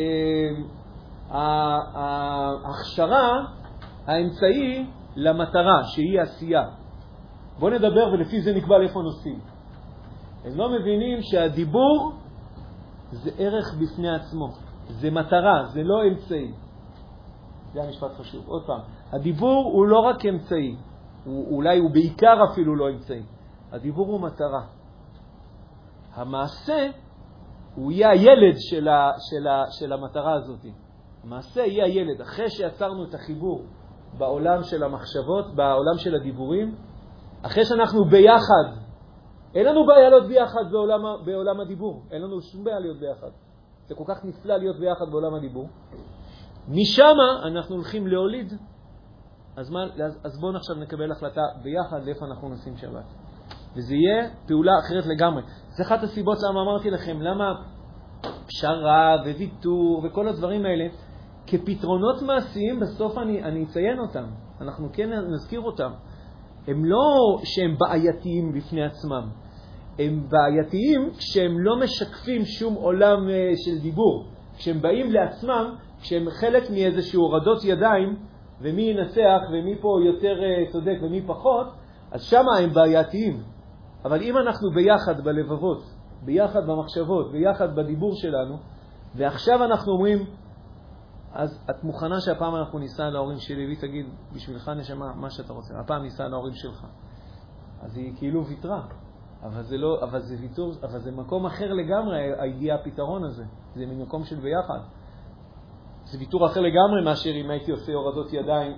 [1.95, 3.45] ההכשרה,
[4.07, 4.87] האמצעי
[5.19, 6.63] למטרה, שהיא עשייה.
[7.59, 9.41] בואו נדבר ולפי זה נקבע לאיפה נוסעים.
[10.45, 12.13] הם לא מבינים שהדיבור
[13.11, 14.49] זה ערך בפני עצמו,
[14.89, 16.53] זה מטרה, זה לא אמצעי.
[17.73, 18.45] זה המשפט חשוב.
[18.47, 18.81] עוד פעם,
[19.13, 20.77] הדיבור הוא לא רק אמצעי,
[21.25, 23.23] הוא, אולי הוא בעיקר אפילו לא אמצעי.
[23.73, 24.63] הדיבור הוא מטרה.
[26.15, 26.91] המעשה
[27.75, 30.67] הוא יהיה הילד של, ה, של, ה, של המטרה הזאת.
[31.25, 32.21] המעשה יהיה הילד.
[32.21, 33.65] אחרי שיצרנו את החיבור
[34.19, 36.75] בעולם של המחשבות, בעולם של הדיבורים,
[37.43, 38.65] אחרי שאנחנו ביחד,
[39.55, 43.31] אין לנו בעיה להיות ביחד בעולם, בעולם הדיבור, אין לנו שום בעיה להיות ביחד.
[43.89, 45.69] זה כל כך נפלא להיות ביחד בעולם הדיבור.
[46.69, 48.53] משם אנחנו הולכים להוליד.
[49.57, 53.05] אז, מה, אז, אז בואו עכשיו נקבל החלטה ביחד לאיפה אנחנו נשים שבת.
[53.77, 55.43] וזה יהיה פעולה אחרת לגמרי.
[55.71, 57.55] זה אחת הסיבות למה אמרתי לכם, למה
[58.47, 60.87] פשרה וויתור וכל הדברים האלה,
[61.51, 64.25] כפתרונות מעשיים, בסוף אני, אני אציין אותם.
[64.61, 65.91] אנחנו כן נזכיר אותם.
[66.67, 69.29] הם לא שהם בעייתיים בפני עצמם,
[69.99, 74.25] הם בעייתיים כשהם לא משקפים שום עולם אה, של דיבור.
[74.57, 78.17] כשהם באים לעצמם, כשהם חלק מאיזשהו הורדות ידיים,
[78.61, 81.67] ומי ינצח ומי פה יותר אה, צודק ומי פחות,
[82.11, 83.43] אז שם הם בעייתיים.
[84.05, 85.83] אבל אם אנחנו ביחד בלבבות,
[86.25, 88.57] ביחד במחשבות, ביחד בדיבור שלנו,
[89.15, 90.19] ועכשיו אנחנו אומרים,
[91.33, 95.81] אז את מוכנה שהפעם אנחנו ניסע להורים שלי, והיא תגיד, בשבילך נשמה, מה שאתה רוצה,
[95.81, 96.87] הפעם ניסע להורים שלך.
[97.81, 98.83] אז היא כאילו ויתרה,
[99.43, 103.45] אבל זה, לא, אבל זה ויתור, אבל זה מקום אחר לגמרי, הגיע הפתרון הזה.
[103.75, 104.79] זה ממקום של ביחד.
[106.05, 108.77] זה ויתור אחר לגמרי מאשר אם הייתי עושה הורדות ידיים.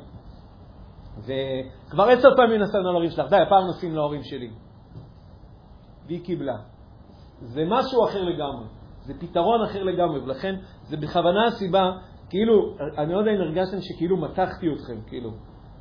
[1.18, 4.50] וכבר עשר פעמים נסענו להורים שלך, די, הפעם נוסעים להורים שלי.
[6.06, 6.56] והיא קיבלה.
[7.40, 8.66] זה משהו אחר לגמרי,
[9.00, 11.92] זה פתרון אחר לגמרי, ולכן זה בכוונה הסיבה,
[12.30, 15.30] כאילו, אני לא יודע אם הרגשתם שכאילו מתחתי אתכם, כאילו,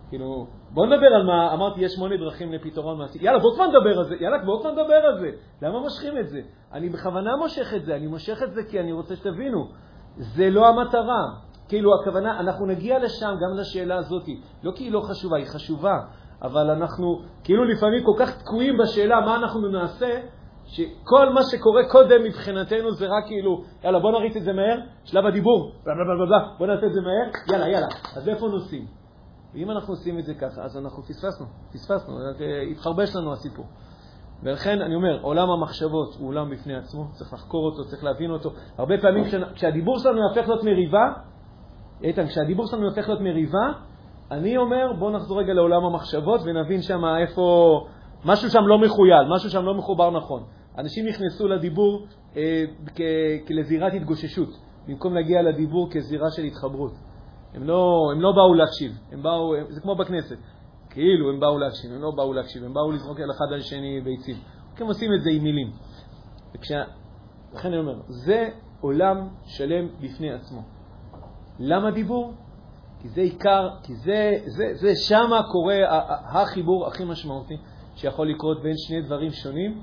[0.10, 3.18] כאילו, בואו נדבר על מה, אמרתי, יש שמונה דרכים לפתרון מעשי.
[3.22, 5.30] יאללה, בואו כבר נדבר על זה, יאללה, בואו כבר נדבר על זה.
[5.62, 6.42] למה מושכים את זה?
[6.74, 9.68] אני בכוונה מושך את זה, אני מושך את זה כי אני רוצה שתבינו,
[10.18, 11.24] זה לא המטרה.
[11.68, 14.28] כאילו, הכוונה, אנחנו נגיע לשם, גם לשאלה הזאת.
[14.64, 16.00] לא כי היא לא חשובה, היא חשובה,
[16.42, 20.20] אבל אנחנו כאילו לפעמים כל כך תקועים בשאלה מה אנחנו נעשה,
[20.70, 25.26] שכל מה שקורה קודם מבחינתנו זה רק כאילו, יאללה, בוא נריץ את זה מהר, שלב
[25.26, 27.88] הדיבור, בלה בלה בלה בלה, בוא נעשה את זה מהר, יאללה, יאללה.
[28.16, 28.86] אז איפה נוסעים?
[29.54, 32.16] ואם אנחנו עושים את זה ככה, אז אנחנו פספסנו, פספסנו,
[32.72, 33.66] התחרבש לנו הסיפור.
[34.44, 38.50] ולכן אני אומר, עולם המחשבות הוא עולם בפני עצמו, צריך לחקור אותו, צריך להבין אותו.
[38.78, 41.14] הרבה פעמים כשהדיבור שלנו יהפך להיות מריבה,
[42.04, 43.72] איתן, כשהדיבור שלנו יהפך להיות מריבה,
[44.32, 47.86] אני אומר, בואו נחזור רגע לעולם המחשבות ונבין שם איפה,
[48.26, 50.44] משהו שם לא מחויל, משהו שם לא מחובר נכון.
[50.80, 52.66] אנשים נכנסו לדיבור אה,
[53.48, 54.50] כלזירת התגוששות,
[54.88, 56.94] במקום להגיע לדיבור כזירה של התחברות.
[57.54, 60.38] הם לא, הם לא באו להקשיב, הם באו, זה כמו בכנסת,
[60.90, 64.02] כאילו הם באו להקשיב, הם לא באו להקשיב, הם באו לזרוק על אחד על שני
[64.02, 64.36] ביצים.
[64.78, 65.72] הם עושים את זה עם מילים.
[66.56, 66.84] וכשה,
[67.54, 68.50] לכן אני אומר, זה
[68.82, 70.62] עולם שלם בפני עצמו.
[71.60, 72.34] למה דיבור?
[73.02, 75.78] כי זה עיקר, כי זה, זה, זה שמה קורה
[76.24, 77.58] החיבור הכי משמעותי
[77.96, 79.82] שיכול לקרות בין שני דברים שונים,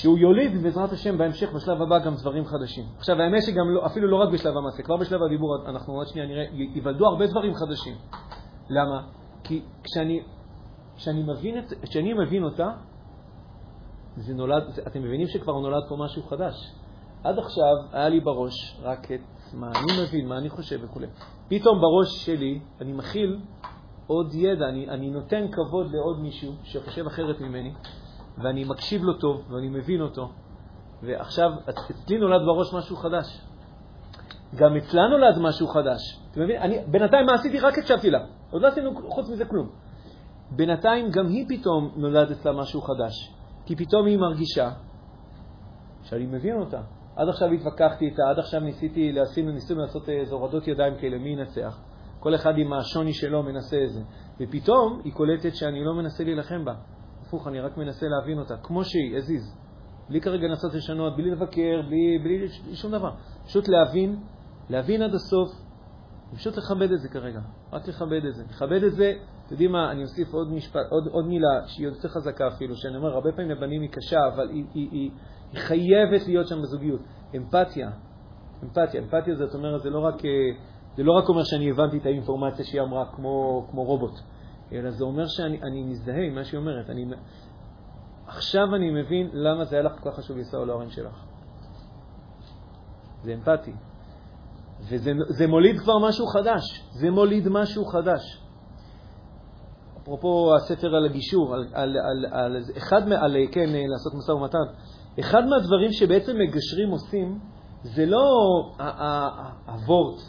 [0.00, 2.84] שהוא יוליד בעזרת השם בהמשך, בשלב הבא, גם דברים חדשים.
[2.98, 6.26] עכשיו, האמת שגם לא, אפילו לא רק בשלב המעשה, כבר בשלב הדיבור, אנחנו עוד שנייה
[6.26, 7.94] נראה, ייוולדו הרבה דברים חדשים.
[8.68, 9.02] למה?
[9.44, 10.22] כי כשאני,
[10.96, 12.70] כשאני, מבין, את, כשאני מבין אותה,
[14.16, 16.54] זה נולד, זה, אתם מבינים שכבר נולד פה משהו חדש.
[17.24, 21.00] עד עכשיו היה לי בראש רק את מה אני מבין, מה אני חושב וכו'.
[21.48, 23.40] פתאום בראש שלי אני מכיל
[24.06, 27.72] עוד ידע, אני, אני נותן כבוד לעוד מישהו שחושב אחרת ממני,
[28.38, 30.30] ואני מקשיב לו טוב, ואני מבין אותו,
[31.02, 33.40] ועכשיו אצלי נולד בראש משהו חדש.
[34.54, 36.20] גם אצלה נולד משהו חדש.
[36.30, 36.62] אתם מבינים?
[36.62, 37.60] אני, בינתיים מה עשיתי?
[37.60, 38.20] רק הקשבתי לה.
[38.50, 39.68] עוד לא עשינו חוץ מזה כלום.
[40.50, 43.34] בינתיים גם היא פתאום נולד אצלה משהו חדש.
[43.66, 44.70] כי פתאום היא מרגישה
[46.02, 46.80] שאני מבין אותה.
[47.16, 51.28] עד עכשיו התווכחתי איתה, עד עכשיו ניסיתי, להשים, ניסינו לעשות איזה הורדות ידיים כאלה, מי
[51.28, 51.80] ינצח?
[52.20, 54.00] כל אחד עם השוני שלו מנסה איזה.
[54.40, 56.74] ופתאום היא קולטת שאני לא מנסה להילחם בה.
[57.26, 59.56] הפוך, אני רק מנסה להבין אותה, כמו שהיא, הזיז.
[60.08, 63.10] בלי כרגע לנסות לשנות, בלי לבקר, בלי, בלי, בלי שום דבר.
[63.46, 64.16] פשוט להבין,
[64.70, 65.50] להבין עד הסוף,
[66.34, 67.40] פשוט לכבד את זה כרגע.
[67.72, 68.44] רק לכבד את זה.
[68.50, 69.12] לכבד את זה,
[69.46, 72.96] אתם יודעים מה, אני אוסיף עוד, משפט, עוד, עוד מילה שהיא יותר חזקה אפילו, שאני
[72.96, 75.10] אומר, הרבה פעמים לבנים היא קשה, אבל היא, היא, היא,
[75.52, 77.00] היא חייבת להיות שם בזוגיות.
[77.36, 77.90] אמפתיה.
[78.64, 79.00] אמפתיה.
[79.00, 80.30] אמפתיה זאת אומרת, זה לא רק, אה,
[80.96, 84.20] זה לא רק אומר שאני הבנתי את האינפורמציה שהיא אמרה כמו, כמו רובוט,
[84.72, 86.90] אלא זה אומר שאני מזדהה עם מה שהיא אומרת.
[86.90, 87.04] אני,
[88.26, 91.24] עכשיו אני מבין למה זה היה לך כל כך חשוב לנסוע להורים שלך.
[93.24, 93.72] זה אמפתי.
[94.88, 96.88] וזה מוליד כבר משהו חדש.
[96.90, 98.46] זה מוליד משהו חדש.
[100.06, 104.58] אפרופו הספר על הגישור, על, על, על, על, אחד, על, כן, לעשות משא ומתן,
[105.20, 107.38] אחד מהדברים שבעצם מגשרים עושים,
[107.82, 108.24] זה לא
[109.66, 110.20] הוורט,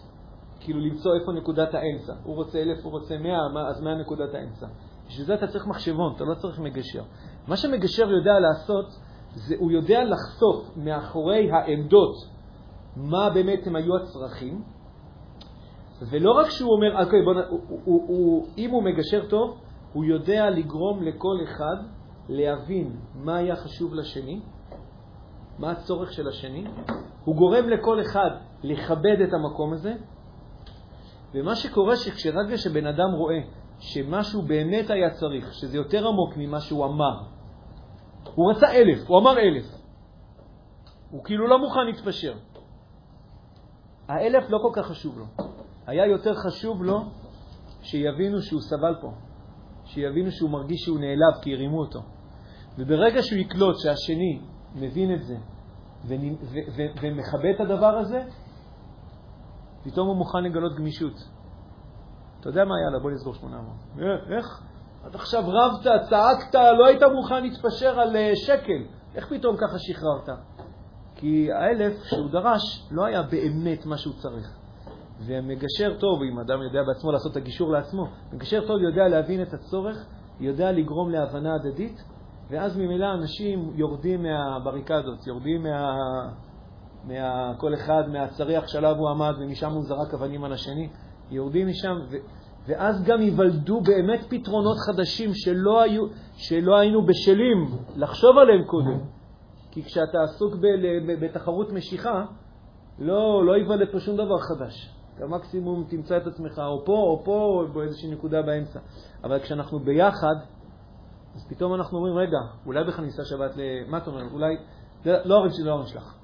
[0.59, 2.13] כאילו למצוא איפה נקודת האמצע.
[2.23, 4.67] הוא רוצה אלף, הוא רוצה מאה, אז מה נקודת האמצע?
[5.07, 7.03] בשביל זה אתה צריך מחשבון, אתה לא צריך מגשר.
[7.47, 8.85] מה שמגשר יודע לעשות,
[9.33, 12.15] זה הוא יודע לחשוף מאחורי העמדות
[12.95, 14.63] מה באמת הם היו הצרכים,
[16.01, 19.57] ולא רק שהוא אומר, אוקיי, בוא, הוא, הוא, הוא, הוא, אם הוא מגשר טוב,
[19.93, 21.75] הוא יודע לגרום לכל אחד
[22.29, 24.41] להבין מה היה חשוב לשני,
[25.59, 26.65] מה הצורך של השני,
[27.25, 28.29] הוא גורם לכל אחד
[28.63, 29.93] לכבד את המקום הזה,
[31.37, 33.39] ומה שקורה שכשרגע שבן אדם רואה
[33.79, 37.23] שמשהו באמת היה צריך, שזה יותר עמוק ממה שהוא אמר,
[38.35, 39.65] הוא רצה אלף, הוא אמר אלף,
[41.11, 42.33] הוא כאילו לא מוכן להתפשר.
[44.07, 45.25] האלף לא כל כך חשוב לו.
[45.87, 47.03] היה יותר חשוב לו
[47.81, 49.11] שיבינו שהוא סבל פה,
[49.85, 51.99] שיבינו שהוא מרגיש שהוא נעלב כי הרימו אותו.
[52.77, 54.41] וברגע שהוא יקלוט שהשני
[54.75, 55.37] מבין את זה
[57.01, 58.23] ומכבד את הדבר הזה,
[59.91, 61.13] פתאום הוא מוכן לגלות גמישות.
[62.39, 63.73] אתה יודע מה, יאללה, בוא נסגור 800.
[63.99, 64.61] אה, איך?
[65.03, 68.83] עד עכשיו רבת, צעקת, לא היית מוכן להתפשר על אה, שקל.
[69.15, 70.29] איך פתאום ככה שחררת?
[71.15, 74.57] כי האלף שהוא דרש לא היה באמת מה שהוא צריך.
[75.25, 79.53] ומגשר טוב, אם אדם יודע בעצמו לעשות את הגישור לעצמו, מגשר טוב יודע להבין את
[79.53, 80.05] הצורך,
[80.39, 82.03] יודע לגרום להבנה הדדית,
[82.49, 85.93] ואז ממילא אנשים יורדים מהבריקדות, יורדים מה...
[87.07, 87.53] מה...
[87.57, 90.89] כל אחד מהצריח שעליו הוא עמד ומשם הוא זרק אבנים על השני,
[91.31, 92.15] יורדים משם, ו...
[92.67, 96.05] ואז גם ייוולדו באמת פתרונות חדשים שלא, היו...
[96.35, 98.99] שלא היינו בשלים לחשוב עליהם קודם.
[99.71, 100.65] כי כשאתה עסוק ב...
[101.25, 102.25] בתחרות משיכה,
[102.99, 104.93] לא, לא ייוולד פה שום דבר חדש.
[105.15, 108.79] אתה מקסימום תמצא את עצמך או פה או פה או באיזושהי נקודה באמצע.
[109.23, 110.35] אבל כשאנחנו ביחד,
[111.35, 113.61] אז פתאום אנחנו אומרים, רגע, אולי בכלל ניסע שבת ל...
[113.87, 114.23] מה אתה אומר?
[114.33, 114.57] אולי...
[115.05, 116.16] לא ההורים שלי, לא ההורים שלך.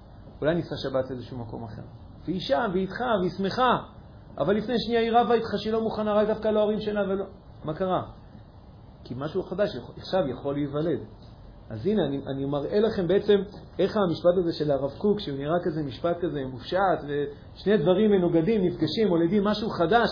[0.43, 1.81] אולי ניסע שבת לאיזשהו מקום אחר.
[2.25, 3.77] והיא שם, והיא איתך, והיא שמחה.
[4.37, 7.25] אבל לפני שנייה היא רבה איתך שהיא לא מוכנה, רק דווקא להורים שלה ולא...
[7.63, 8.03] מה קרה?
[9.03, 10.99] כי משהו חדש עכשיו יכול להיוולד.
[11.69, 13.39] אז הנה, אני, אני מראה לכם בעצם
[13.79, 18.61] איך המשפט הזה של הרב קוק, שהוא נראה כזה משפט כזה מופשט, ושני דברים מנוגדים,
[18.65, 20.09] נפגשים, מולדים משהו חדש,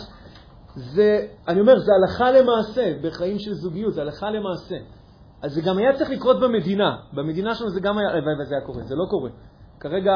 [0.75, 4.75] זה, אני אומר, זה הלכה למעשה, בחיים של זוגיות, זה הלכה למעשה.
[5.41, 6.97] אז זה גם היה צריך לקרות במדינה.
[7.13, 8.07] במדינה שלנו זה גם היה,
[8.41, 9.29] וזה היה קורה, זה לא קורה.
[9.81, 10.13] כרגע,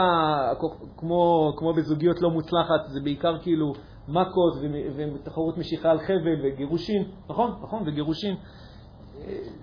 [0.97, 3.73] כמו, כמו בזוגיות לא מוצלחת, זה בעיקר כאילו
[4.08, 4.54] מכות
[4.95, 7.51] ותחרות משיכה על חבל וגירושין, נכון?
[7.63, 8.36] נכון, וגירושין.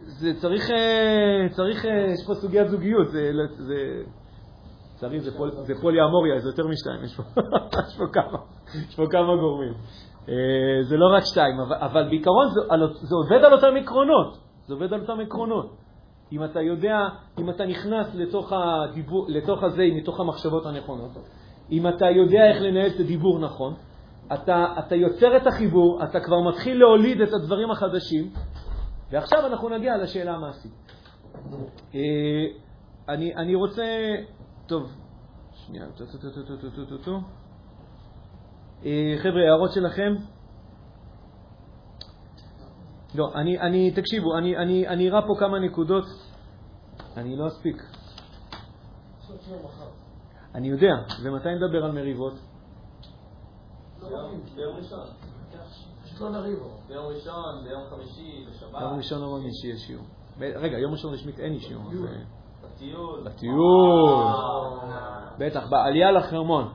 [0.04, 4.02] זה צריך, אה, צריך, אה, יש פה סוגיית זוגיות, זה, זה,
[4.94, 7.22] צריך, זה, פול, זה פוליאמוריה, זה יותר משתיים, יש פה,
[7.88, 8.38] יש פה, כמה,
[8.88, 9.74] יש פה כמה גורמים.
[10.28, 12.60] אה, זה לא רק שתיים, אבל, אבל בעיקרון זה,
[13.02, 15.76] זה עובד על אותם עקרונות, זה עובד על אותם עקרונות.
[16.32, 21.10] אם אתה יודע, אם אתה נכנס לתוך, הדיבור, לתוך הזה, מתוך המחשבות הנכונות,
[21.70, 23.74] אם אתה יודע איך לנהל את הדיבור נכון,
[24.34, 28.32] אתה, אתה יוצר את החיבור, אתה כבר מתחיל להוליד את הדברים החדשים,
[29.10, 30.72] ועכשיו אנחנו נגיע לשאלה המעשית.
[31.94, 32.00] אה,
[33.08, 33.84] אני, אני רוצה,
[34.66, 34.92] טוב,
[35.54, 35.86] שנייה,
[38.84, 40.14] אה, חבר'ה, הערות שלכם?
[43.14, 46.05] לא, אני, אני, תקשיבו, אני, אני, אני אראה פה כמה נקודות,
[47.16, 47.83] אני לא אספיק.
[50.55, 52.35] אני יודע, ומתי נדבר על מריבות?
[54.55, 55.07] ביום ראשון.
[56.20, 56.59] לא נריב.
[56.88, 58.81] ביום ראשון, ביום חמישי, בשבת.
[58.81, 60.05] יום ראשון או חמישי יש שיעור.
[60.38, 61.85] רגע, יום ראשון רשמית אין לי שיעור.
[62.62, 63.25] בטיול.
[63.25, 64.25] בטיול.
[65.38, 66.72] בטח, בעלייה לחרמון.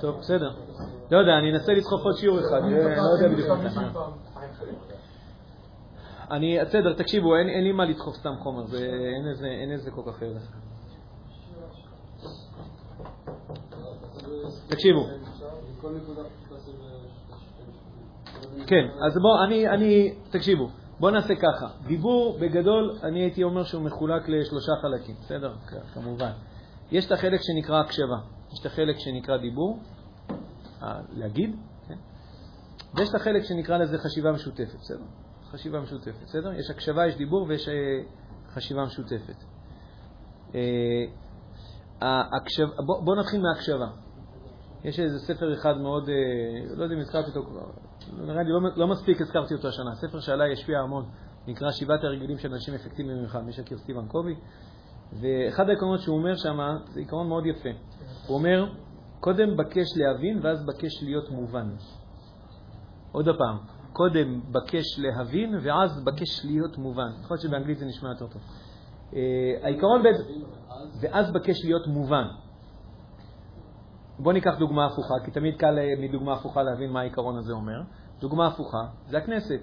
[0.00, 0.50] טוב, בסדר.
[1.10, 3.48] לא יודע, אני אנסה לסחוף עוד שיעור אחד, אני לא יודע בדיוק.
[6.30, 8.64] אני, בסדר, תקשיבו, אין, לי מה לדחוף סתם חומר,
[9.44, 10.52] אין, איזה, כל כך ערך.
[14.68, 15.06] תקשיבו.
[18.66, 20.68] כן, אז בואו, אני, תקשיבו,
[21.00, 21.66] בואו נעשה ככה.
[21.86, 25.54] דיבור, בגדול, אני הייתי אומר שהוא מחולק לשלושה חלקים, בסדר?
[25.94, 26.30] כמובן.
[26.92, 28.16] יש את החלק שנקרא הקשבה,
[28.52, 29.78] יש את החלק שנקרא דיבור,
[31.12, 31.56] להגיד,
[31.88, 31.98] כן?
[32.94, 35.04] ויש את החלק שנקרא לזה חשיבה משותפת, בסדר?
[35.50, 36.52] חשיבה משותפת, בסדר?
[36.52, 37.74] יש הקשבה, יש דיבור ויש אה,
[38.54, 39.44] חשיבה משותפת.
[40.54, 40.60] אה.
[42.86, 43.86] בוא, בוא נתחיל מההקשבה.
[44.84, 47.70] יש איזה ספר אחד מאוד, אה, לא יודע אם הזכרתי אותו כבר,
[48.12, 51.04] נראה לי לא, לא מספיק הזכרתי אותו השנה, ספר שעליי השפיע המון,
[51.46, 54.34] נקרא שבעת הרגילים של אנשים אפקטיביים ממך, מי שכיר סטיבן קובי,
[55.12, 57.68] ואחד העקרונות שהוא אומר שם, זה עיקרון מאוד יפה.
[58.26, 58.66] הוא אומר,
[59.20, 61.68] קודם בקש להבין ואז בקש להיות מובן.
[63.12, 63.58] עוד פעם,
[63.92, 67.08] קודם בקש להבין ואז בקש להיות מובן.
[67.20, 68.42] יכול להיות שבאנגלית זה נשמע יותר טוב.
[69.10, 69.16] Uh,
[69.62, 70.06] העיקרון ב...
[71.00, 72.24] ואז בקש להיות מובן.
[74.18, 77.82] בואו ניקח דוגמה הפוכה, כי תמיד קל אה, מדוגמה הפוכה להבין מה העיקרון הזה אומר.
[78.20, 79.60] דוגמה הפוכה זה הכנסת.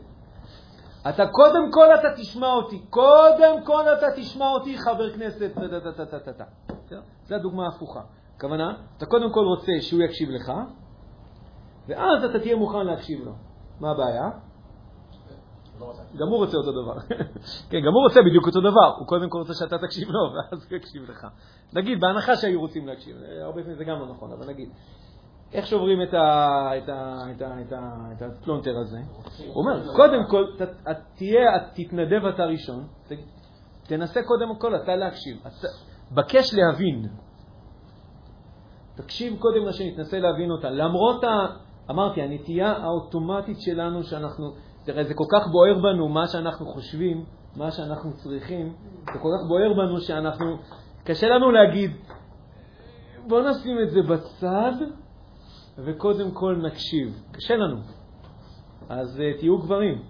[1.10, 5.52] אתה קודם כל אתה תשמע אותי, קודם כל אתה תשמע אותי חבר כנסת,
[7.26, 8.02] זה הדוגמה ההפוכה.
[8.38, 10.52] הכוונה, אתה קודם כל רוצה שהוא יקשיב לך,
[11.88, 13.32] ואז אתה תהיה מוכן להקשיב לו.
[13.80, 14.30] מה הבעיה?
[16.17, 16.93] גם הוא רוצה אותו דבר.
[17.69, 18.95] כן, גם הוא רוצה בדיוק אותו דבר.
[18.99, 21.28] הוא קודם כל רוצה שאתה תקשיב לו, ואז הוא יקשיב לך.
[21.73, 23.15] נגיד, בהנחה שהיו רוצים להקשיב.
[23.41, 24.69] הרבה פעמים זה גם לא נכון, אבל נגיד.
[25.54, 28.97] איך שוברים את, ה, את, ה, את, ה, את, הפלונטר הזה?
[29.47, 30.45] הוא אומר, קודם כל,
[31.15, 31.41] תהיה,
[31.73, 32.88] תתנדב אתה ראשון,
[33.88, 35.38] תנסה קודם כל אתה להקשיב.
[36.12, 37.08] בקש להבין.
[38.95, 40.69] תקשיב קודם לשני, תנסה להבין אותה.
[40.69, 41.47] למרות, ה,
[41.89, 44.54] אמרתי, הנטייה האוטומטית שלנו שאנחנו,
[44.86, 48.74] תראה, זה כל כך בוער בנו מה שאנחנו חושבים, מה שאנחנו צריכים,
[49.13, 50.58] זה כל כך בוער בנו שאנחנו,
[51.04, 51.91] קשה לנו להגיד,
[53.28, 54.74] בוא נשים את זה בצד
[55.78, 57.22] וקודם כל נקשיב.
[57.32, 57.78] קשה לנו.
[58.89, 60.04] אז uh, תהיו גברים.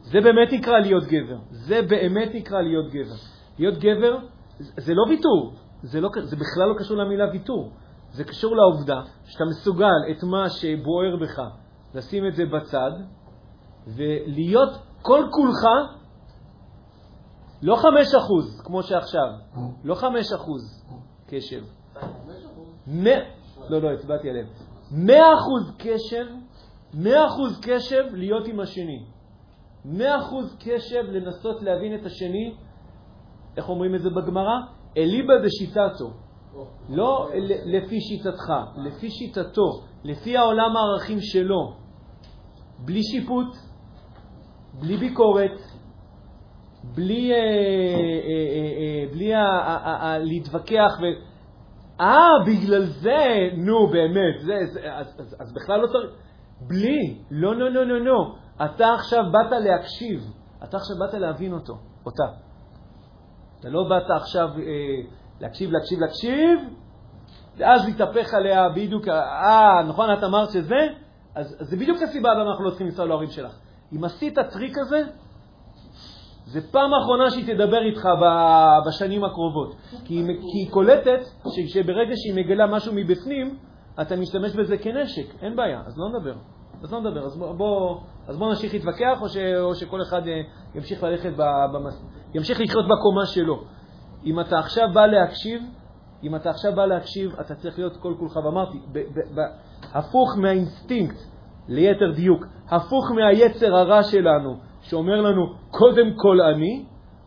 [0.00, 1.38] זה באמת נקרא להיות גבר.
[1.50, 3.14] זה באמת נקרא להיות גבר.
[3.58, 4.18] להיות גבר
[4.58, 7.72] זה לא ויתור, זה, לא, זה בכלל לא קשור למילה ויתור.
[8.10, 11.40] זה קשור לעובדה שאתה מסוגל את מה שבוער בך,
[11.94, 12.90] לשים את זה בצד,
[13.86, 14.70] ולהיות
[15.02, 15.90] כל כולך,
[17.62, 19.28] לא חמש אחוז, כמו שעכשיו,
[19.84, 20.84] לא חמש אחוז
[21.26, 21.62] קשב.
[23.68, 24.46] לא, לא, הצבעתי עליהם.
[24.90, 26.26] מאה אחוז קשב,
[26.94, 29.04] מאה אחוז קשב להיות עם השני.
[29.84, 32.54] מאה אחוז קשב לנסות להבין את השני,
[33.56, 34.58] איך אומרים את זה בגמרא?
[34.96, 36.10] אליבא דשיטתו.
[36.88, 37.28] לא
[37.64, 41.72] לפי שיטתך, לפי שיטתו, לפי העולם הערכים שלו,
[42.78, 43.56] בלי שיפוט,
[44.80, 45.60] בלי ביקורת,
[46.94, 49.32] בלי, אה, אה, אה, בלי
[50.24, 50.98] להתווכח.
[51.02, 51.04] ו...
[52.00, 56.10] אה, בגלל זה, נו, באמת, זה, זה, אז, אז, אז בכלל לא צריך...
[56.60, 58.34] בלי, לא, לא, לא, לא, לא.
[58.64, 60.20] אתה עכשיו באת להקשיב,
[60.64, 61.74] אתה עכשיו באת להבין אותו,
[62.06, 62.24] אותה.
[63.60, 66.60] אתה לא באת עכשיו אה, להקשיב, להקשיב, להקשיב,
[67.56, 70.86] ואז להתהפך עליה בדיוק, אה, נכון, את אמרת שזה?
[71.34, 73.58] אז, אז זה בדיוק הסיבה למה אנחנו לא צריכים לנסוע להורים שלך.
[73.92, 75.02] אם עשית טריק הזה,
[76.44, 78.08] זה פעם אחרונה שהיא תדבר איתך
[78.86, 79.76] בשנים הקרובות.
[80.04, 81.20] כי היא, כי היא קולטת
[81.66, 83.56] שברגע שהיא מגלה משהו מבפנים,
[84.00, 86.34] אתה משתמש בזה כנשק, אין בעיה, אז לא נדבר.
[86.82, 90.40] אז לא נדבר, אז בוא, אז בוא נמשיך להתווכח, או, ש, או שכל אחד אה,
[90.74, 91.32] ימשיך ללכת,
[91.72, 93.64] במס, ימשיך לחיות בקומה שלו.
[94.24, 95.62] אם אתה עכשיו בא להקשיב,
[96.22, 98.78] אם אתה עכשיו בא להקשיב, אתה צריך להיות כל כולך, ואמרתי,
[99.82, 101.16] הפוך מהאינסטינקט,
[101.68, 106.84] ליתר דיוק, הפוך מהיצר הרע שלנו, שאומר לנו, קודם כל אני,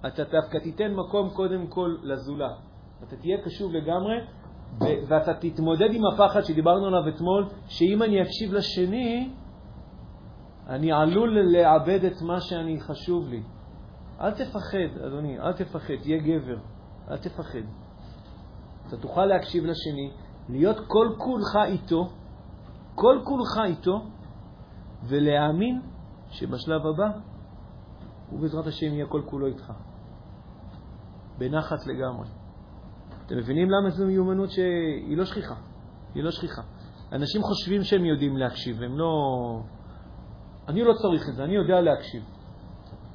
[0.08, 2.56] אתה דווקא תיתן מקום קודם כל לזולת.
[3.08, 4.16] אתה תהיה קשוב לגמרי,
[5.08, 9.34] ואתה תתמודד עם הפחד שדיברנו עליו אתמול, שאם אני אקשיב לשני,
[10.68, 13.44] אני עלול לאבד את מה שאני חשוב לי.
[14.22, 16.58] אל תפחד, אדוני, אל תפחד, תהיה גבר,
[17.10, 17.60] אל תפחד.
[18.88, 20.12] אתה תוכל להקשיב לשני,
[20.50, 22.10] להיות כל כולך איתו,
[22.96, 24.06] כל כולך איתו,
[25.04, 25.82] ולהאמין
[26.30, 27.20] שבשלב הבא
[28.30, 29.74] הוא בעזרת השם יהיה כל כולו איתך.
[31.38, 32.28] בנחת לגמרי.
[33.26, 35.56] אתם מבינים למה זו מיומנות שהיא לא שכיחה?
[36.16, 36.62] היא לא שכיחה.
[37.12, 39.12] אנשים חושבים שהם יודעים להקשיב, הם לא...
[40.68, 42.24] אני לא צריך את זה, אני יודע להקשיב.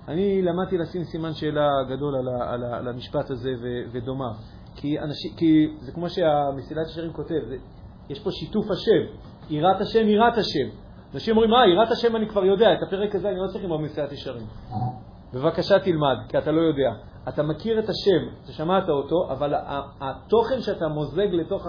[0.09, 4.33] אני למדתי לשים סימן שאלה גדול על, ה, על, ה, על המשפט הזה ו, ודומיו.
[4.77, 7.57] כי, אנשים, כי זה כמו שהמסילת ישרים כותב, זה,
[8.09, 9.19] יש פה שיתוף השם,
[9.51, 10.69] יראת השם, יראת השם.
[11.15, 13.81] אנשים אומרים, אה, יראת השם אני כבר יודע, את הפרק הזה אני לא צריך ללמוד
[13.81, 14.47] מסילת ישרים.
[15.35, 16.91] בבקשה תלמד, כי אתה לא יודע.
[17.29, 19.55] אתה מכיר את השם, אתה שמעת אותו, אבל
[20.01, 21.67] התוכן שאתה מוזג לתוך,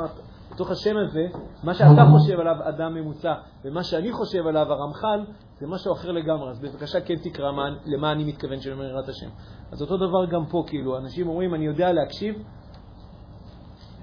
[0.51, 1.27] לתוך השם הזה,
[1.63, 3.33] מה שאתה חושב עליו אדם ממוצע,
[3.65, 5.25] ומה שאני חושב עליו הרמח"ל,
[5.59, 6.49] זה משהו אחר לגמרי.
[6.49, 9.29] אז בבקשה כן תקרא מה, למה אני מתכוון של יראת השם.
[9.71, 12.35] אז אותו דבר גם פה, כאילו, אנשים אומרים, אני יודע להקשיב,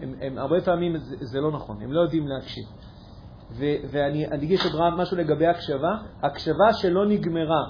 [0.00, 2.64] הם, הם הרבה פעמים זה, זה לא נכון, הם לא יודעים להקשיב.
[3.50, 5.96] ו, ואני אגיד עוד משהו לגבי הקשבה.
[6.22, 7.62] הקשבה שלא נגמרה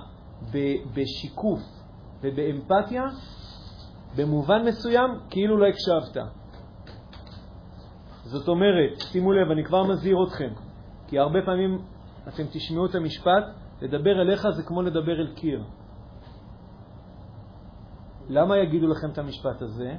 [0.53, 0.59] ב,
[0.95, 1.61] בשיקוף
[2.23, 3.03] ובאמפתיה,
[4.17, 6.23] במובן מסוים, כאילו לא הקשבת.
[8.27, 10.53] זאת אומרת, שימו לב, אני כבר מזהיר אתכם,
[11.07, 11.79] כי הרבה פעמים
[12.29, 13.45] אתם תשמעו את המשפט,
[13.83, 15.65] לדבר אליך זה כמו לדבר אל קיר.
[18.29, 19.97] למה יגידו לכם את המשפט הזה?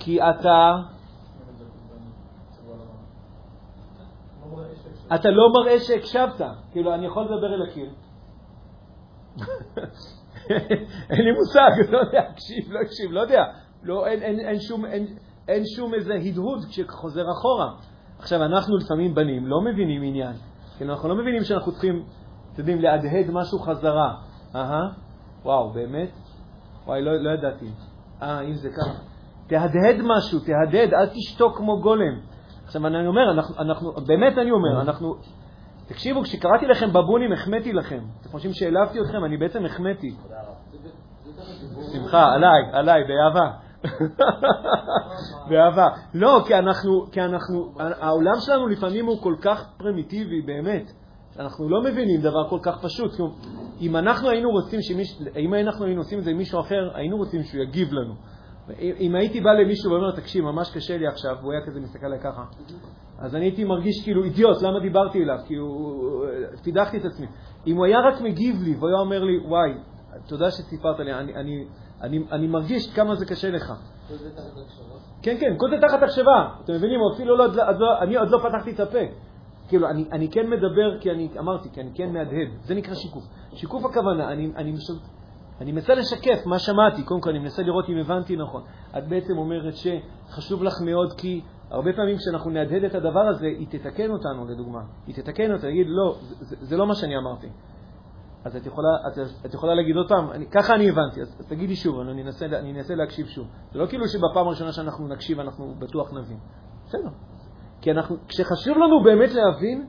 [0.00, 0.76] כי אתה...
[5.14, 6.40] אתה לא מראה שהקשבת.
[6.72, 7.90] כאילו, אני יכול לדבר אל הקיר.
[11.10, 13.42] אין לי מושג, לא יודע, הקשיב, לא הקשיב, לא יודע.
[13.82, 15.18] לא, אין, אין, אין, שום, אין,
[15.48, 17.72] אין שום איזה הדהוד כשחוזר אחורה.
[18.18, 20.32] עכשיו, אנחנו לפעמים בנים לא מבינים עניין.
[20.78, 22.02] כן, אנחנו לא מבינים שאנחנו צריכים,
[22.52, 24.14] אתם יודעים, להדהד משהו חזרה.
[24.54, 24.82] אהה,
[25.42, 26.10] וואו, באמת?
[26.86, 27.70] וואי, לא, לא ידעתי.
[28.22, 28.98] אה, אם זה ככה.
[29.46, 32.20] תהדהד משהו, תהדהד, אל תשתוק כמו גולם.
[32.64, 35.14] עכשיו, אני אומר, אנחנו, אנחנו, באמת אני אומר, אנחנו...
[35.88, 38.04] תקשיבו, כשקראתי לכם בבונים, החמאתי לכם.
[38.20, 39.24] אתם חושבים שהעלבתי אתכם?
[39.24, 40.16] אני בעצם החמאתי.
[41.92, 43.65] שמחה, עליי, עליי, באהבה.
[45.48, 45.88] באהבה.
[46.14, 50.92] לא, כי אנחנו, כי אנחנו, העולם שלנו לפעמים הוא כל כך פרימיטיבי, באמת.
[51.38, 53.10] אנחנו לא מבינים דבר כל כך פשוט.
[53.80, 55.22] אם אנחנו היינו רוצים שמיש...
[55.36, 58.14] אם אנחנו היינו עושים את זה עם מישהו אחר, היינו רוצים שהוא יגיב לנו.
[58.80, 62.18] אם הייתי בא למישהו ואומר, תקשיב, ממש קשה לי עכשיו, והוא היה כזה מסתכל עליי
[62.20, 62.44] ככה,
[63.18, 65.38] אז אני הייתי מרגיש כאילו אידיוט, למה דיברתי אליו?
[65.46, 65.66] כאילו,
[66.62, 67.26] פידחתי את עצמי.
[67.66, 69.70] אם הוא היה רק מגיב לי והוא היה אומר לי, וואי,
[70.26, 71.64] תודה שסיפרת לי, אני, אני,
[72.00, 73.72] אני, אני מרגיש כמה זה קשה לך.
[75.22, 76.48] כן, כן, כל זה תחת הקשבה.
[76.64, 77.00] אתם מבינים?
[77.14, 78.98] אפילו לא, לא, לא, אני עוד לא פתחתי את הפה.
[79.68, 82.48] כאילו, אני, אני כן מדבר כי אני, אמרתי, כי אני כן מהדהד.
[82.64, 83.24] זה נקרא שיקוף.
[83.52, 84.74] שיקוף הכוונה, אני, אני,
[85.60, 87.02] אני מנסה לשקף מה שמעתי.
[87.02, 88.62] קודם כל, אני מנסה לראות אם הבנתי נכון.
[88.98, 91.40] את בעצם אומרת שחשוב לך מאוד כי
[91.70, 94.80] הרבה פעמים כשאנחנו נהדהד את הדבר הזה, היא תתקן אותנו, לדוגמה.
[95.06, 97.48] היא תתקן אותנו, תגיד, לא, זה, זה לא מה שאני אמרתי.
[98.46, 101.76] אז את יכולה, את, את יכולה להגיד פעם, אני, ככה אני הבנתי, אז, אז תגידי
[101.76, 103.46] שוב, אני אנסה, אני אנסה להקשיב שוב.
[103.72, 106.38] זה לא כאילו שבפעם הראשונה שאנחנו נקשיב אנחנו בטוח נבין.
[106.86, 107.08] בסדר.
[107.80, 109.86] כי אנחנו, כשחשוב לנו באמת להבין,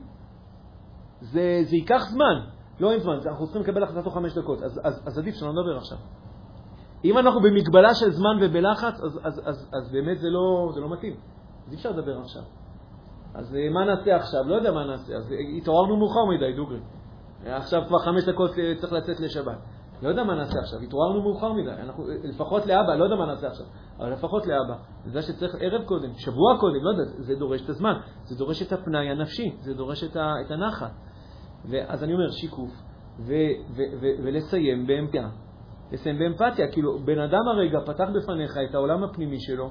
[1.20, 2.40] זה, זה ייקח זמן.
[2.80, 5.52] לא אין זמן, אנחנו צריכים לקבל החלטה תוך חמש דקות, אז, אז, אז עדיף שלא
[5.52, 5.98] נדבר עכשיו.
[7.04, 10.92] אם אנחנו במגבלה של זמן ובלחץ, אז, אז, אז, אז באמת זה לא, זה לא
[10.92, 11.16] מתאים.
[11.66, 12.42] אז אי אפשר לדבר עכשיו.
[13.34, 14.44] אז אה, מה נעשה עכשיו?
[14.46, 15.16] לא יודע מה נעשה.
[15.16, 16.80] אז אה, התעוררנו מאוחר מדי, דוגרי.
[17.46, 19.58] עכשיו כבר חמש דקות אה, צריך לצאת לשבת.
[20.02, 23.46] לא יודע מה נעשה עכשיו, התעוררנו מאוחר מדי, אנחנו, לפחות לאבא, לא יודע מה נעשה
[23.46, 23.66] עכשיו,
[23.98, 24.74] אבל לפחות לאבא.
[25.04, 28.72] זה שצריך ערב קודם, שבוע קודם, לא יודע, זה דורש את הזמן, זה דורש את
[28.72, 30.92] הפנאי הנפשי, זה דורש את, ה, את הנחת.
[31.70, 32.70] ואז אני אומר, שיקוף,
[33.18, 33.32] ו,
[33.76, 35.28] ו, ו, ולסיים באמפתיה.
[35.92, 39.70] לסיים באמפתיה, כאילו, בן אדם הרגע פתח בפניך את העולם הפנימי שלו,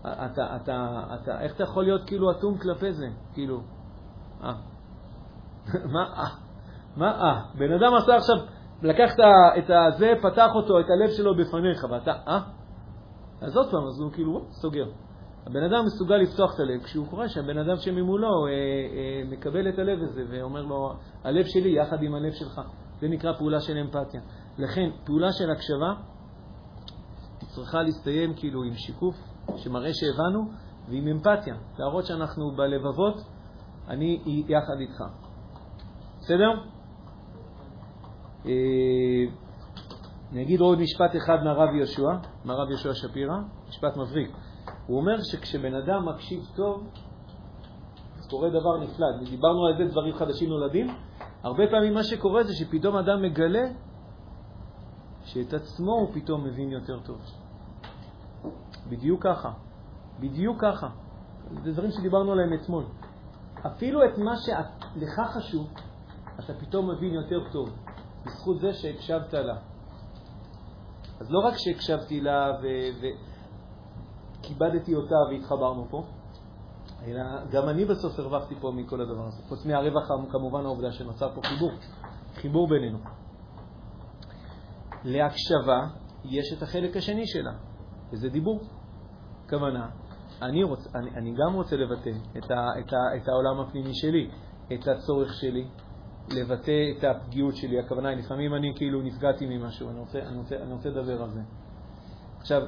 [0.00, 3.06] אתה, אתה, אתה, אתה, איך אתה יכול להיות כאילו אטום כלפי זה?
[3.34, 3.60] כאילו,
[4.42, 4.54] אה.
[5.94, 6.47] מה אה?
[6.98, 7.40] מה אה?
[7.54, 8.36] בן אדם עשה עכשיו,
[8.82, 9.10] לקח
[9.58, 12.40] את הזה, פתח אותו, את הלב שלו בפניך, ואתה, אה?
[13.40, 14.86] אז עוד פעם, אז הוא כאילו, סוגר.
[15.46, 19.78] הבן אדם מסוגל לפתוח את הלב כשהוא קורא שהבן אדם שממולו אה, אה, מקבל את
[19.78, 20.92] הלב הזה ואומר לו,
[21.24, 22.60] הלב שלי יחד עם הלב שלך.
[23.00, 24.20] זה נקרא פעולה של אמפתיה.
[24.58, 25.94] לכן, פעולה של הקשבה
[27.46, 29.14] צריכה להסתיים כאילו עם שיקוף
[29.56, 30.50] שמראה שהבנו,
[30.88, 33.16] ועם אמפתיה, להראות שאנחנו בלבבות,
[33.88, 35.02] אני יחד איתך.
[36.20, 36.77] בסדר?
[38.46, 38.52] אה,
[40.32, 42.10] אני אגיד עוד משפט אחד מהרב יהושע,
[42.44, 43.36] מהרב יהושע שפירא,
[43.68, 44.30] משפט מבריק.
[44.86, 46.90] הוא אומר שכשבן אדם מקשיב טוב,
[48.30, 49.06] קורה דבר נפלא.
[49.30, 50.86] דיברנו על זה, דברים חדשים נולדים.
[51.42, 53.68] הרבה פעמים מה שקורה זה שפתאום אדם מגלה
[55.24, 57.20] שאת עצמו הוא פתאום מבין יותר טוב.
[58.90, 59.50] בדיוק ככה.
[60.20, 60.88] בדיוק ככה.
[61.64, 62.84] זה דברים שדיברנו עליהם אתמול.
[63.66, 65.70] אפילו את מה שלך חשוב,
[66.38, 67.68] אתה פתאום מבין יותר טוב.
[68.24, 69.56] בזכות זה שהקשבת לה.
[71.20, 72.52] אז לא רק שהקשבתי לה
[74.40, 76.04] וכיבדתי אותה והתחברנו פה,
[77.06, 79.42] אלא גם אני בסוף הרווחתי פה מכל הדבר הזה.
[79.48, 81.70] חוץ מהרווח, כמובן העובדה שנוצר פה חיבור,
[82.34, 82.98] חיבור בינינו.
[85.04, 85.86] להקשבה
[86.24, 87.52] יש את החלק השני שלה,
[88.12, 88.60] וזה דיבור.
[89.48, 89.88] כוונה,
[90.42, 94.30] אני, רוצ, אני, אני גם רוצה לבטא את, ה, את, ה, את העולם הפנימי שלי,
[94.72, 95.68] את הצורך שלי,
[96.32, 97.78] לבטא את הפגיעות שלי.
[97.78, 101.30] הכוונה היא, לפעמים אני כאילו נפגעתי ממשהו, אני רוצה, אני רוצה, אני רוצה לדבר על
[101.30, 101.40] זה.
[102.40, 102.62] עכשיו,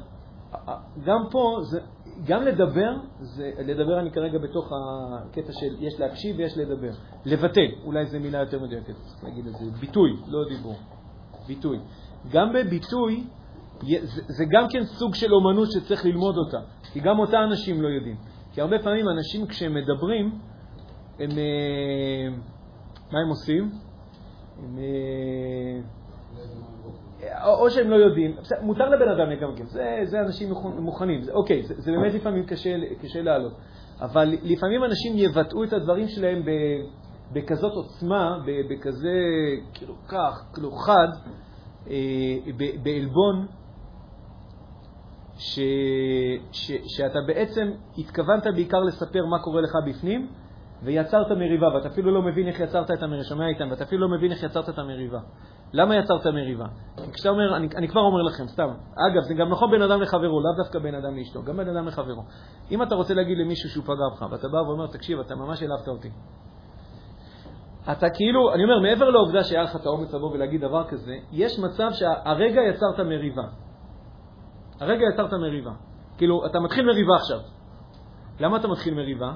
[1.05, 1.81] גם פה, זה,
[2.27, 6.91] גם לדבר, זה, לדבר אני כרגע בתוך הקטע של יש להקשיב ויש לדבר.
[7.25, 10.77] לבטא, אולי זו מילה יותר מדויקת, צריך להגיד את זה, ביטוי, לא דיבור,
[11.47, 11.79] ביטוי.
[12.31, 13.25] גם בביטוי,
[13.83, 16.59] זה, זה גם כן סוג של אומנות שצריך ללמוד אותה,
[16.93, 18.17] כי גם אותה אנשים לא יודעים.
[18.53, 20.39] כי הרבה פעמים אנשים כשהם מדברים,
[21.19, 21.31] הם...
[23.13, 23.71] מה הם עושים?
[24.59, 25.81] הם, אה,
[27.55, 31.75] או שהם לא יודעים, מותר לבן אדם לגמגם, זה, זה אנשים מוכנים, זה, אוקיי, זה,
[31.79, 33.53] זה באמת לפעמים קשה, קשה לעלות,
[34.01, 36.43] אבל לפעמים אנשים יבטאו את הדברים שלהם
[37.33, 38.39] בכזאת עוצמה,
[38.71, 39.19] בכזה,
[39.75, 41.09] כאילו כך, כאילו חד,
[41.91, 42.37] אה,
[42.83, 43.47] בעלבון,
[46.97, 50.29] שאתה בעצם התכוונת בעיקר לספר מה קורה לך בפנים,
[50.83, 54.16] ויצרת מריבה, ואתה אפילו לא מבין איך יצרת את המריבה, שומע איתם, ואתה אפילו לא
[54.16, 55.18] מבין איך יצרת את המריבה.
[55.72, 56.66] למה יצרת מריבה?
[56.97, 58.68] כי כשאתה אומר, אני, אני כבר אומר לכם, סתם,
[59.11, 61.87] אגב, זה גם נכון בין אדם לחברו, לאו דווקא בין אדם לאשתו, גם בין אדם
[61.87, 62.22] לחברו.
[62.70, 65.89] אם אתה רוצה להגיד למישהו שהוא פגע בך, ואתה בא ואומר, תקשיב, אתה ממש העלבת
[65.89, 66.11] אותי.
[67.93, 71.59] אתה כאילו, אני אומר, מעבר לעובדה שהיה לך את האומץ לבוא ולהגיד דבר כזה, יש
[71.59, 73.45] מצב שהרגע יצרת מריבה.
[74.81, 75.72] הרגע יצרת מריבה.
[76.18, 77.39] כאילו, אתה מתחיל מריבה עכשיו.
[78.41, 79.33] למה אתה מתחיל מריבה?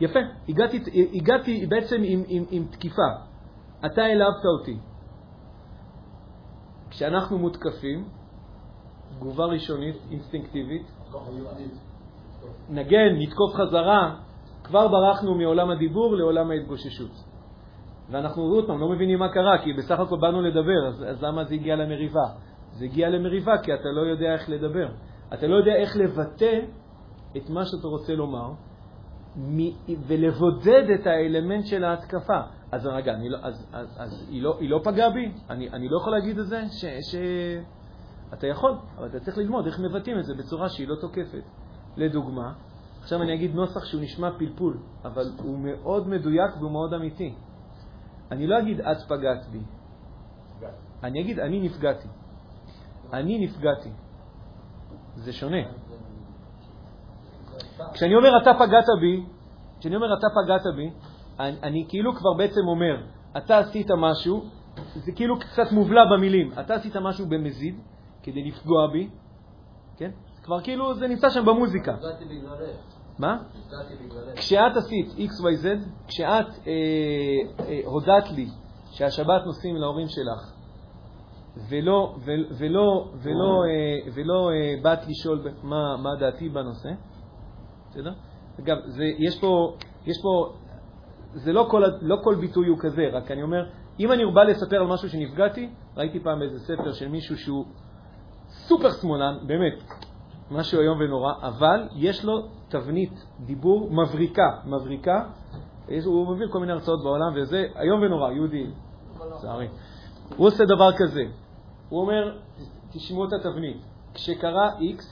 [0.00, 0.18] יפה,
[0.48, 0.80] הגעתי,
[1.14, 3.08] הגעתי בעצם עם, עם, עם תקיפה.
[3.86, 4.78] אתה העלבת אותי.
[6.90, 8.08] כשאנחנו מותקפים,
[9.16, 10.86] תגובה ראשונית, אינסטינקטיבית,
[12.68, 14.16] נגן, נתקוף חזרה,
[14.64, 17.10] כבר ברחנו מעולם הדיבור לעולם ההתגוששות.
[18.10, 21.44] ואנחנו עוד פעם לא מבינים מה קרה, כי בסך הכל באנו לדבר, אז, אז למה
[21.44, 22.26] זה הגיע למריבה?
[22.72, 24.88] זה הגיע למריבה כי אתה לא יודע איך לדבר.
[25.34, 26.60] אתה לא יודע איך לבטא
[27.36, 28.52] את מה שאתה רוצה לומר,
[30.06, 32.40] ולבודד את האלמנט של ההתקפה.
[32.72, 35.32] אז רגע, לא, אז, אז, אז היא, לא, היא לא פגעה בי?
[35.50, 36.62] אני, אני לא יכול להגיד את זה?
[36.68, 37.14] ש, ש...
[38.32, 41.42] אתה יכול, אבל אתה צריך ללמוד איך מבטאים את זה בצורה שהיא לא תוקפת.
[41.96, 42.52] לדוגמה,
[43.00, 47.34] עכשיו אני אגיד נוסח שהוא נשמע פלפול, אבל הוא מאוד מדויק והוא מאוד אמיתי.
[48.30, 49.60] אני לא אגיד את פגעת בי,
[51.02, 52.08] אני אגיד אני נפגעתי.
[53.12, 53.90] אני נפגעתי.
[55.14, 55.62] זה שונה.
[57.92, 59.24] כשאני אומר אתה פגעת בי,
[59.80, 60.90] כשאני אומר אתה פגעת בי,
[61.40, 63.02] אני, אני כאילו כבר בעצם אומר,
[63.36, 64.44] אתה עשית משהו,
[64.94, 67.74] זה כאילו קצת מובלע במילים, אתה עשית משהו במזיד
[68.22, 69.08] כדי לפגוע בי,
[69.96, 70.10] כן?
[70.42, 71.94] כבר כאילו זה נמצא שם במוזיקה.
[73.18, 73.38] מה?
[74.36, 75.66] כשאת עשית XYZ,
[76.06, 76.72] כשאת אה,
[77.68, 78.48] אה, הודעת לי
[78.90, 80.52] שהשבת נוסעים להורים שלך,
[81.68, 86.88] ולא, ולא, ולא, ולא, אה, ולא אה, באת לשאול מה, מה דעתי בנושא,
[87.90, 88.12] בסדר?
[88.60, 89.76] אגב, זה, יש פה,
[90.06, 90.52] יש פה,
[91.34, 93.66] זה לא כל, לא כל ביטוי הוא כזה, רק אני אומר,
[94.00, 97.64] אם אני בא לספר על משהו שנפגעתי, ראיתי פעם איזה ספר של מישהו שהוא
[98.48, 99.82] סופר שמאלן, באמת,
[100.50, 105.24] משהו איום ונורא, אבל יש לו תבנית דיבור מבריקה, מבריקה.
[106.04, 108.66] הוא מביא כל מיני הרצאות בעולם, וזה איום ונורא, יהודי,
[109.36, 109.68] לצערי.
[110.36, 111.22] הוא עושה דבר כזה,
[111.88, 112.38] הוא אומר,
[112.92, 113.76] תשמעו את התבנית,
[114.14, 115.02] כשקרה X,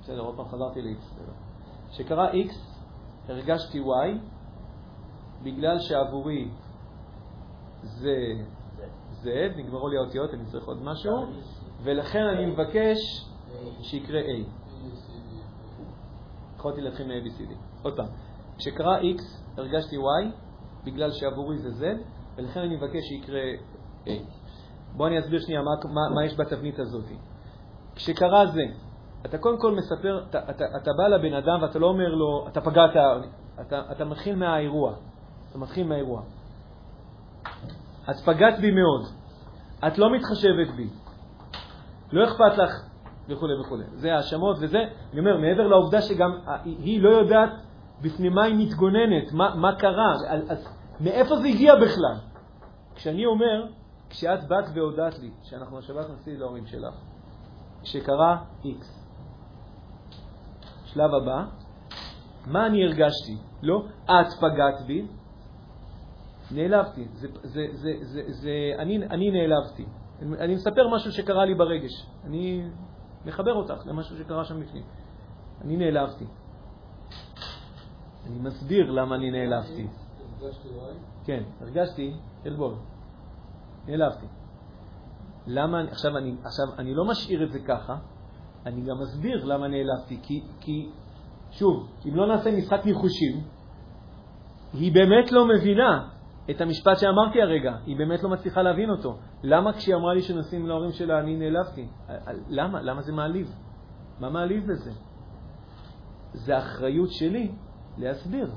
[0.00, 1.20] בסדר, עוד פעם חזרתי ל-X,
[1.94, 2.54] כשקרה X,
[3.28, 4.18] הרגשתי Y,
[5.42, 6.48] בגלל שעבורי
[7.82, 8.16] זה
[9.22, 9.26] Z,
[9.56, 11.12] נגמרו לי האותיות, אני צריך עוד משהו,
[11.82, 12.98] ולכן אני מבקש
[13.82, 14.48] שיקרה A.
[16.56, 17.54] יכולתי להתחיל מ-ABCD.
[17.82, 18.06] עוד פעם,
[18.58, 19.22] כשקרה X
[19.56, 20.26] הרגשתי Y,
[20.84, 21.82] בגלל שעבורי זה Z,
[22.36, 23.40] ולכן אני מבקש שיקרה
[24.06, 24.10] A.
[24.96, 27.04] בואו אני אסביר שנייה מה, מה, מה יש בתבנית הזאת.
[27.94, 28.62] כשקרה זה,
[29.24, 32.60] אתה קודם כל מספר, אתה, אתה, אתה בא לבן אדם ואתה לא אומר לו, אתה
[32.60, 32.90] פגעת,
[33.60, 34.94] אתה, אתה מתחיל מהאירוע.
[35.50, 36.22] אתה מתחיל מהאירוע.
[38.10, 39.06] את פגעת בי מאוד,
[39.86, 40.88] את לא מתחשבת בי,
[42.12, 42.70] לא אכפת לך
[43.28, 43.76] וכו' וכו'.
[43.92, 44.78] זה האשמות וזה,
[45.12, 46.30] אני אומר, מעבר לעובדה שגם
[46.64, 47.50] היא לא יודעת
[48.02, 50.14] בפני מה היא מתגוננת, מה, מה קרה,
[50.48, 50.68] אז
[51.00, 52.16] מאיפה זה הגיע בכלל?
[52.94, 53.66] כשאני אומר,
[54.10, 56.94] כשאת באת והודעת לי שאנחנו השבת נוסעים להורים שלך,
[57.82, 59.03] כשקרה X,
[60.94, 61.44] שלב הבא,
[62.46, 63.36] מה אני הרגשתי?
[63.62, 65.06] לא, את פגעת בי,
[66.50, 67.08] נעלבתי.
[67.12, 69.86] זה, זה, זה, זה, זה, אני, אני נעלבתי.
[70.38, 72.06] אני מספר משהו שקרה לי ברגש.
[72.24, 72.68] אני
[73.24, 74.82] מחבר אותך למשהו שקרה שם בפנים.
[75.64, 76.24] אני נעלבתי.
[78.26, 79.86] אני מסביר למה אני נעלבתי.
[81.24, 82.14] כן, הרגשתי
[82.44, 82.78] עלבון.
[83.86, 84.26] נעלבתי.
[85.46, 87.96] למה, עכשיו אני, עכשיו, אני לא משאיר את זה ככה,
[88.66, 90.88] אני גם מסביר למה נעלבתי, כי, כי
[91.50, 93.40] שוב, אם לא נעשה משחק ניחושים,
[94.72, 96.08] היא באמת לא מבינה
[96.50, 99.18] את המשפט שאמרתי הרגע, היא באמת לא מצליחה להבין אותו.
[99.42, 101.88] למה כשהיא אמרה לי שנוסעים להורים שלה אני נעלבתי?
[102.48, 102.82] למה?
[102.82, 103.54] למה זה מעליב?
[104.20, 104.90] מה מעליב בזה?
[106.32, 107.52] זה אחריות שלי
[107.98, 108.50] להסביר.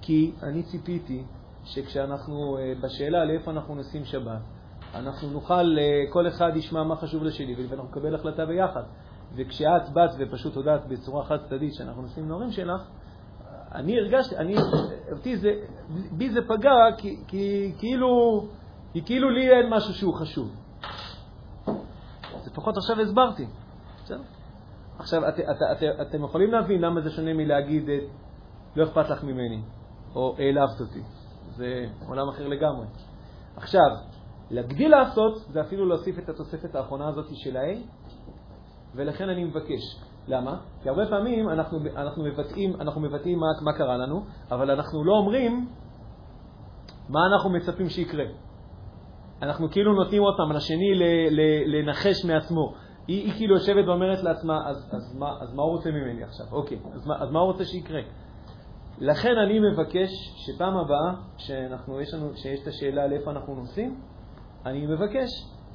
[0.00, 1.24] כי אני ציפיתי
[1.64, 4.40] שכשאנחנו אה, בשאלה לאיפה אנחנו נוסעים שבת,
[4.94, 8.82] אנחנו נוכל, אה, כל אחד ישמע מה חשוב לשני ואנחנו נקבל החלטה ביחד.
[9.36, 12.82] וכשאת באת ופשוט הודעת בצורה חד צדדית שאנחנו נוסעים להורים שלך,
[13.74, 14.54] אני הרגשתי, אני,
[15.12, 15.50] אותי זה,
[16.12, 18.44] בי זה פגע כי, כי כאילו,
[18.92, 20.54] כי כאילו לי אין משהו שהוא חשוב.
[22.34, 23.46] אז לפחות עכשיו הסברתי.
[24.04, 24.22] בסדר?
[24.98, 27.88] עכשיו, את, את, את, את, אתם יכולים להבין למה זה שונה מלהגיד
[28.76, 29.62] לא אכפת לך ממני,
[30.14, 31.00] או העלבת אותי.
[31.56, 32.86] זה עולם אחר לגמרי.
[33.56, 33.90] עכשיו,
[34.50, 37.78] להגדיל לעשות זה אפילו להוסיף את התוספת האחרונה הזאת של ה-A,
[38.94, 39.80] ולכן אני מבקש.
[40.28, 40.58] למה?
[40.82, 45.12] כי הרבה פעמים אנחנו, אנחנו מבטאים, אנחנו מבטאים מה, מה קרה לנו, אבל אנחנו לא
[45.12, 45.68] אומרים
[47.08, 48.24] מה אנחנו מצפים שיקרה.
[49.42, 50.94] אנחנו כאילו נותנים עוד פעם לשני
[51.66, 52.74] לנחש מעצמו.
[53.08, 56.46] היא, היא כאילו יושבת ואומרת לעצמה, אז, אז, מה, אז מה הוא רוצה ממני עכשיו?
[56.52, 58.00] אוקיי, אז מה, אז מה הוא רוצה שיקרה?
[58.98, 64.00] לכן אני מבקש שפעם הבאה, שאנחנו, יש לנו, שיש את השאלה לאיפה אנחנו נוסעים,
[64.66, 65.28] אני מבקש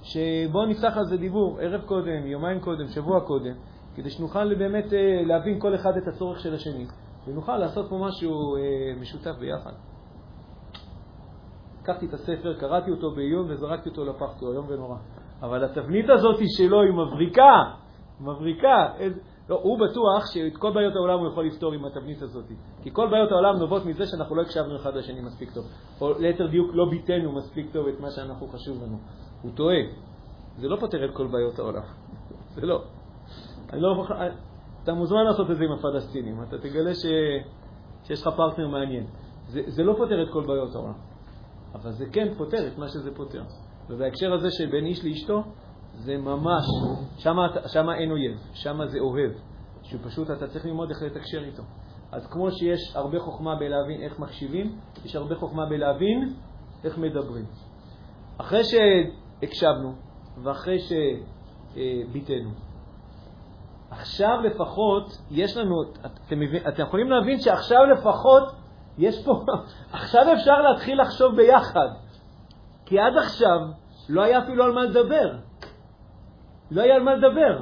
[0.03, 3.53] שבואו נפתח על זה דיבור ערב קודם, יומיים קודם, שבוע קודם,
[3.95, 6.85] כדי שנוכל באמת אה, להבין כל אחד את הצורך של השני,
[7.27, 8.61] ונוכל לעשות פה משהו אה,
[9.01, 9.71] משותף ביחד.
[11.81, 14.97] לקחתי את הספר, קראתי אותו בעיון וזרקתי אותו לפח, כי הוא איום ונורא.
[15.41, 17.63] אבל התבנית הזאת שלו היא מבריקה,
[18.21, 18.87] מבריקה.
[18.97, 19.19] איזה...
[19.53, 22.45] לא, הוא בטוח שאת כל בעיות העולם הוא יכול לפתור עם התבנית הזאת.
[22.83, 25.65] כי כל בעיות העולם נובעות מזה שאנחנו לא הקשבנו אחד לשני מספיק טוב.
[26.01, 28.97] או ליתר דיוק, לא ביטאנו מספיק טוב את מה שאנחנו חשוב לנו.
[29.41, 29.77] הוא טועה.
[30.57, 31.81] זה לא פותר את כל בעיות העולם.
[32.55, 32.83] זה לא.
[33.73, 34.05] אני לא...
[34.83, 36.43] אתה מוזמן לעשות את זה עם הפלסטינים.
[36.43, 37.05] אתה תגלה ש...
[38.03, 39.05] שיש לך פרטנר מעניין.
[39.47, 40.97] זה, זה לא פותר את כל בעיות העולם.
[41.73, 43.43] אבל זה כן פותר את מה שזה פותר.
[43.89, 45.43] ובהקשר הזה של בין איש לאשתו,
[45.95, 46.65] זה ממש,
[47.67, 49.31] שם אין אויב, שם זה אוהב,
[49.83, 51.63] שפשוט אתה צריך ללמוד איך לתקשר איתו.
[52.11, 56.33] אז כמו שיש הרבה חוכמה בלהבין איך מקשיבים, יש הרבה חוכמה בלהבין
[56.83, 57.45] איך מדברים.
[58.37, 59.93] אחרי שהקשבנו
[60.43, 62.49] ואחרי שביטאנו,
[63.89, 65.75] עכשיו לפחות יש לנו,
[66.05, 68.43] אתם, אתם יכולים להבין שעכשיו לפחות
[68.97, 69.31] יש פה,
[69.93, 71.87] עכשיו אפשר להתחיל לחשוב ביחד.
[72.85, 73.59] כי עד עכשיו
[74.09, 75.37] לא היה אפילו על מה לדבר.
[76.73, 77.61] לא היה על מה לדבר.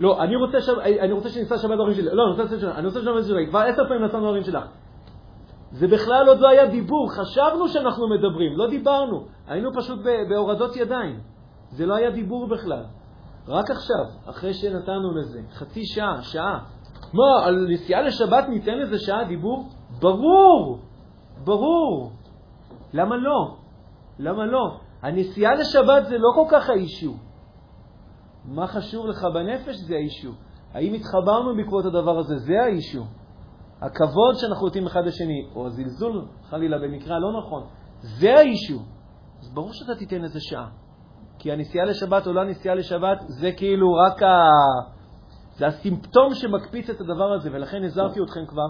[0.00, 0.68] לא, אני רוצה, ש...
[1.00, 2.04] אני רוצה שניסע שבת להורים שלי.
[2.12, 3.46] לא, אני רוצה שבת אני רוצה שבת שלי.
[3.46, 4.64] כבר עשר פעמים נסענו להורים שלך.
[5.72, 7.10] זה בכלל עוד לא היה דיבור.
[7.12, 9.24] חשבנו שאנחנו מדברים, לא דיברנו.
[9.46, 9.98] היינו פשוט
[10.28, 11.20] בהורדות ידיים.
[11.70, 12.84] זה לא היה דיבור בכלל.
[13.48, 16.58] רק עכשיו, אחרי שנתנו לזה חצי שעה, שעה,
[17.12, 19.68] מה, על נסיעה לשבת ניתן לזה שעה דיבור?
[20.00, 20.78] ברור,
[21.44, 22.12] ברור.
[22.92, 23.56] למה לא?
[24.18, 24.78] למה לא?
[25.02, 27.14] הנסיעה לשבת זה לא כל כך האישו.
[28.44, 30.32] מה חשוב לך בנפש זה האישו.
[30.72, 32.38] האם התחברנו בעקבות הדבר הזה?
[32.38, 33.04] זה האישו.
[33.80, 37.62] הכבוד שאנחנו נותנים אחד לשני, או הזלזול, חלילה, במקרה לא נכון,
[38.00, 38.78] זה האישו.
[39.40, 40.68] אז ברור שאתה תיתן לזה שעה.
[41.38, 44.26] כי הנסיעה לשבת או לא הנסיעה לשבת זה כאילו רק ה...
[45.56, 48.68] זה הסימפטום שמקפיץ את הדבר הזה, ולכן הזהרתי אתכם כבר,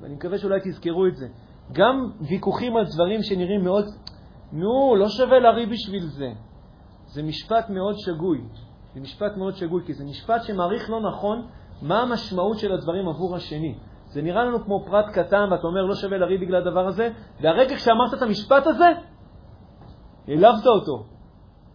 [0.00, 1.26] ואני מקווה שאולי תזכרו את זה.
[1.72, 3.84] גם ויכוחים על דברים שנראים מאוד,
[4.52, 6.32] נו, לא שווה לריב בשביל זה.
[7.06, 8.40] זה משפט מאוד שגוי.
[8.98, 11.46] זה משפט מאוד שגוי, כי זה משפט שמעריך לא נכון
[11.82, 13.78] מה המשמעות של הדברים עבור השני.
[14.06, 17.76] זה נראה לנו כמו פרט קטן, ואתה אומר, לא שווה לריב בגלל הדבר הזה, והרגע
[17.76, 18.88] כשאמרת את המשפט הזה,
[20.28, 21.04] העלבת אותו.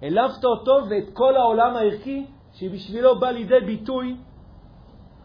[0.02, 4.18] העלבת אותו ואת כל העולם הערכי שבשבילו בא לידי ביטוי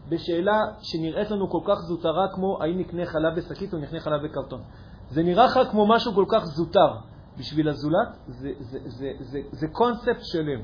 [0.09, 4.61] בשאלה שנראית לנו כל כך זוטרה כמו האם נקנה חלב בשקית או נקנה חלב בקרטון.
[5.09, 6.95] זה נראה לך כמו משהו כל כך זוטר.
[7.37, 10.61] בשביל הזולת זה, זה, זה, זה, זה קונספט שלם,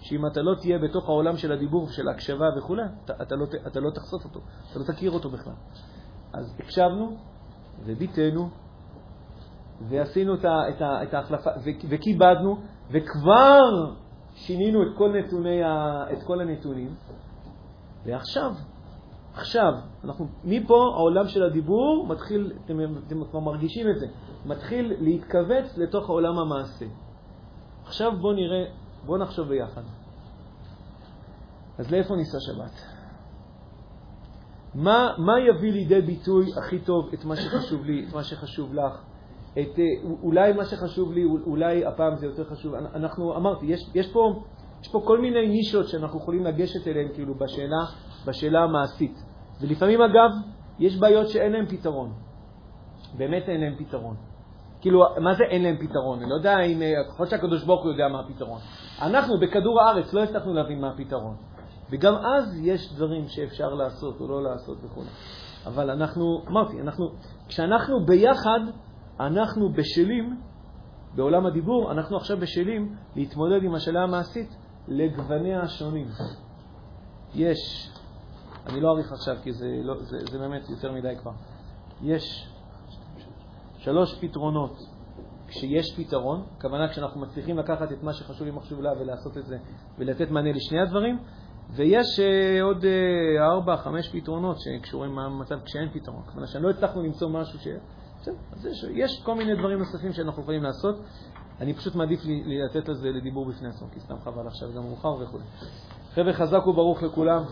[0.00, 3.80] שאם אתה לא תהיה בתוך העולם של הדיבור ושל ההקשבה וכו', אתה, אתה, לא, אתה
[3.80, 4.40] לא תחשוף אותו,
[4.70, 5.52] אתה לא תכיר אותו בכלל.
[6.32, 7.16] אז הקשבנו
[7.84, 8.50] וביטאנו
[9.88, 11.50] ועשינו את, ה, את, ה, את ההחלפה
[11.88, 12.56] וכיבדנו
[12.90, 13.92] וכבר
[14.34, 16.94] שינינו את כל, נתוני ה, את כל הנתונים,
[18.04, 18.52] ועכשיו,
[19.34, 19.72] עכשיו,
[20.04, 24.06] אנחנו, מפה העולם של הדיבור מתחיל, אתם, אתם כבר מרגישים את זה,
[24.46, 26.86] מתחיל להתכווץ לתוך העולם המעשה.
[27.84, 28.64] עכשיו בואו נראה,
[29.06, 29.82] בואו נחשוב ביחד.
[31.78, 33.00] אז לאיפה ניסע שבת?
[34.74, 39.02] מה, מה יביא לידי ביטוי הכי טוב את מה שחשוב לי, את מה שחשוב לך,
[39.52, 42.74] את, אה, אולי מה שחשוב לי, אולי הפעם זה יותר חשוב.
[42.74, 44.42] אנחנו, אמרתי, יש, יש, פה,
[44.82, 47.84] יש פה כל מיני נישות שאנחנו יכולים לגשת אליהן כאילו בשאלה,
[48.26, 49.22] בשאלה המעשית.
[49.60, 50.30] ולפעמים, אגב,
[50.78, 52.12] יש בעיות שאין להן פתרון.
[53.16, 54.16] באמת אין להן פתרון.
[54.80, 56.20] כאילו, מה זה אין להם פתרון?
[56.20, 58.60] אני לא יודע אם, יכול להיות שהקדוש ברוך הוא יודע מה הפתרון.
[59.02, 61.36] אנחנו בכדור הארץ לא הצלחנו להבין מה הפתרון.
[61.90, 65.02] וגם אז יש דברים שאפשר לעשות או לא לעשות וכו'.
[65.66, 67.08] אבל אנחנו, אמרתי, אנחנו,
[67.48, 68.60] כשאנחנו ביחד,
[69.20, 70.40] אנחנו בשלים,
[71.14, 74.56] בעולם הדיבור, אנחנו עכשיו בשלים להתמודד עם השאלה המעשית
[74.88, 76.06] לגווניה השונים.
[77.34, 77.90] יש,
[78.66, 81.32] אני לא אאריך עכשיו כי זה, לא, זה, זה באמת יותר מדי כבר,
[82.02, 82.48] יש
[83.80, 84.76] שלוש פתרונות
[85.48, 89.58] כשיש פתרון, כוונה כשאנחנו מצליחים לקחת את מה שחשוב לי מחשוב לה ולעשות את זה
[89.98, 91.18] ולתת מענה לשני הדברים,
[91.70, 96.22] ויש uh, עוד uh, ארבע, חמש פתרונות שקשורים למצב כשאין פתרון.
[96.32, 97.68] כלומר, שלא הצלחנו למצוא משהו ש...
[98.52, 100.96] אז יש, יש כל מיני דברים נוספים שאנחנו יכולים לעשות.
[101.60, 105.14] אני פשוט מעדיף לי, לתת לזה לדיבור בפני עצמו, כי סתם חבל עכשיו, גם מאוחר
[105.14, 105.38] וכו'.
[106.14, 107.44] חבר'ה, חזק וברוך לכולם.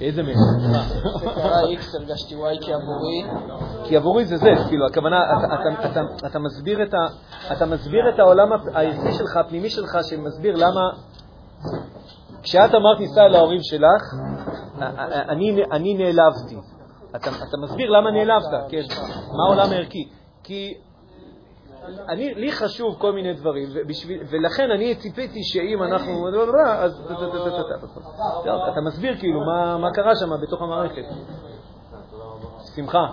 [0.00, 0.34] איזה מהם?
[1.20, 3.24] זה קרה איקס, הרגשתי וואי כי עבורי.
[3.84, 5.16] כי עבורי זה זה, כאילו, הכוונה,
[7.56, 10.90] אתה מסביר את העולם הערכי שלך, הפנימי שלך, שמסביר למה
[12.42, 14.02] כשאת אמרת ניסע להורים שלך,
[15.72, 16.56] אני נעלבתי.
[17.16, 18.82] אתה, אתה מסביר למה נעלבת, כן,
[19.32, 20.08] מה העולם הערכי.
[20.42, 20.74] כי
[22.08, 26.28] אני, לי חשוב כל מיני דברים, ובשביל, ולכן אני ציפיתי שאם אנחנו...
[26.78, 27.00] אז
[28.72, 29.40] אתה מסביר כאילו
[29.80, 31.04] מה, קרה שם בתוך המערכת.
[32.76, 33.06] שמחה.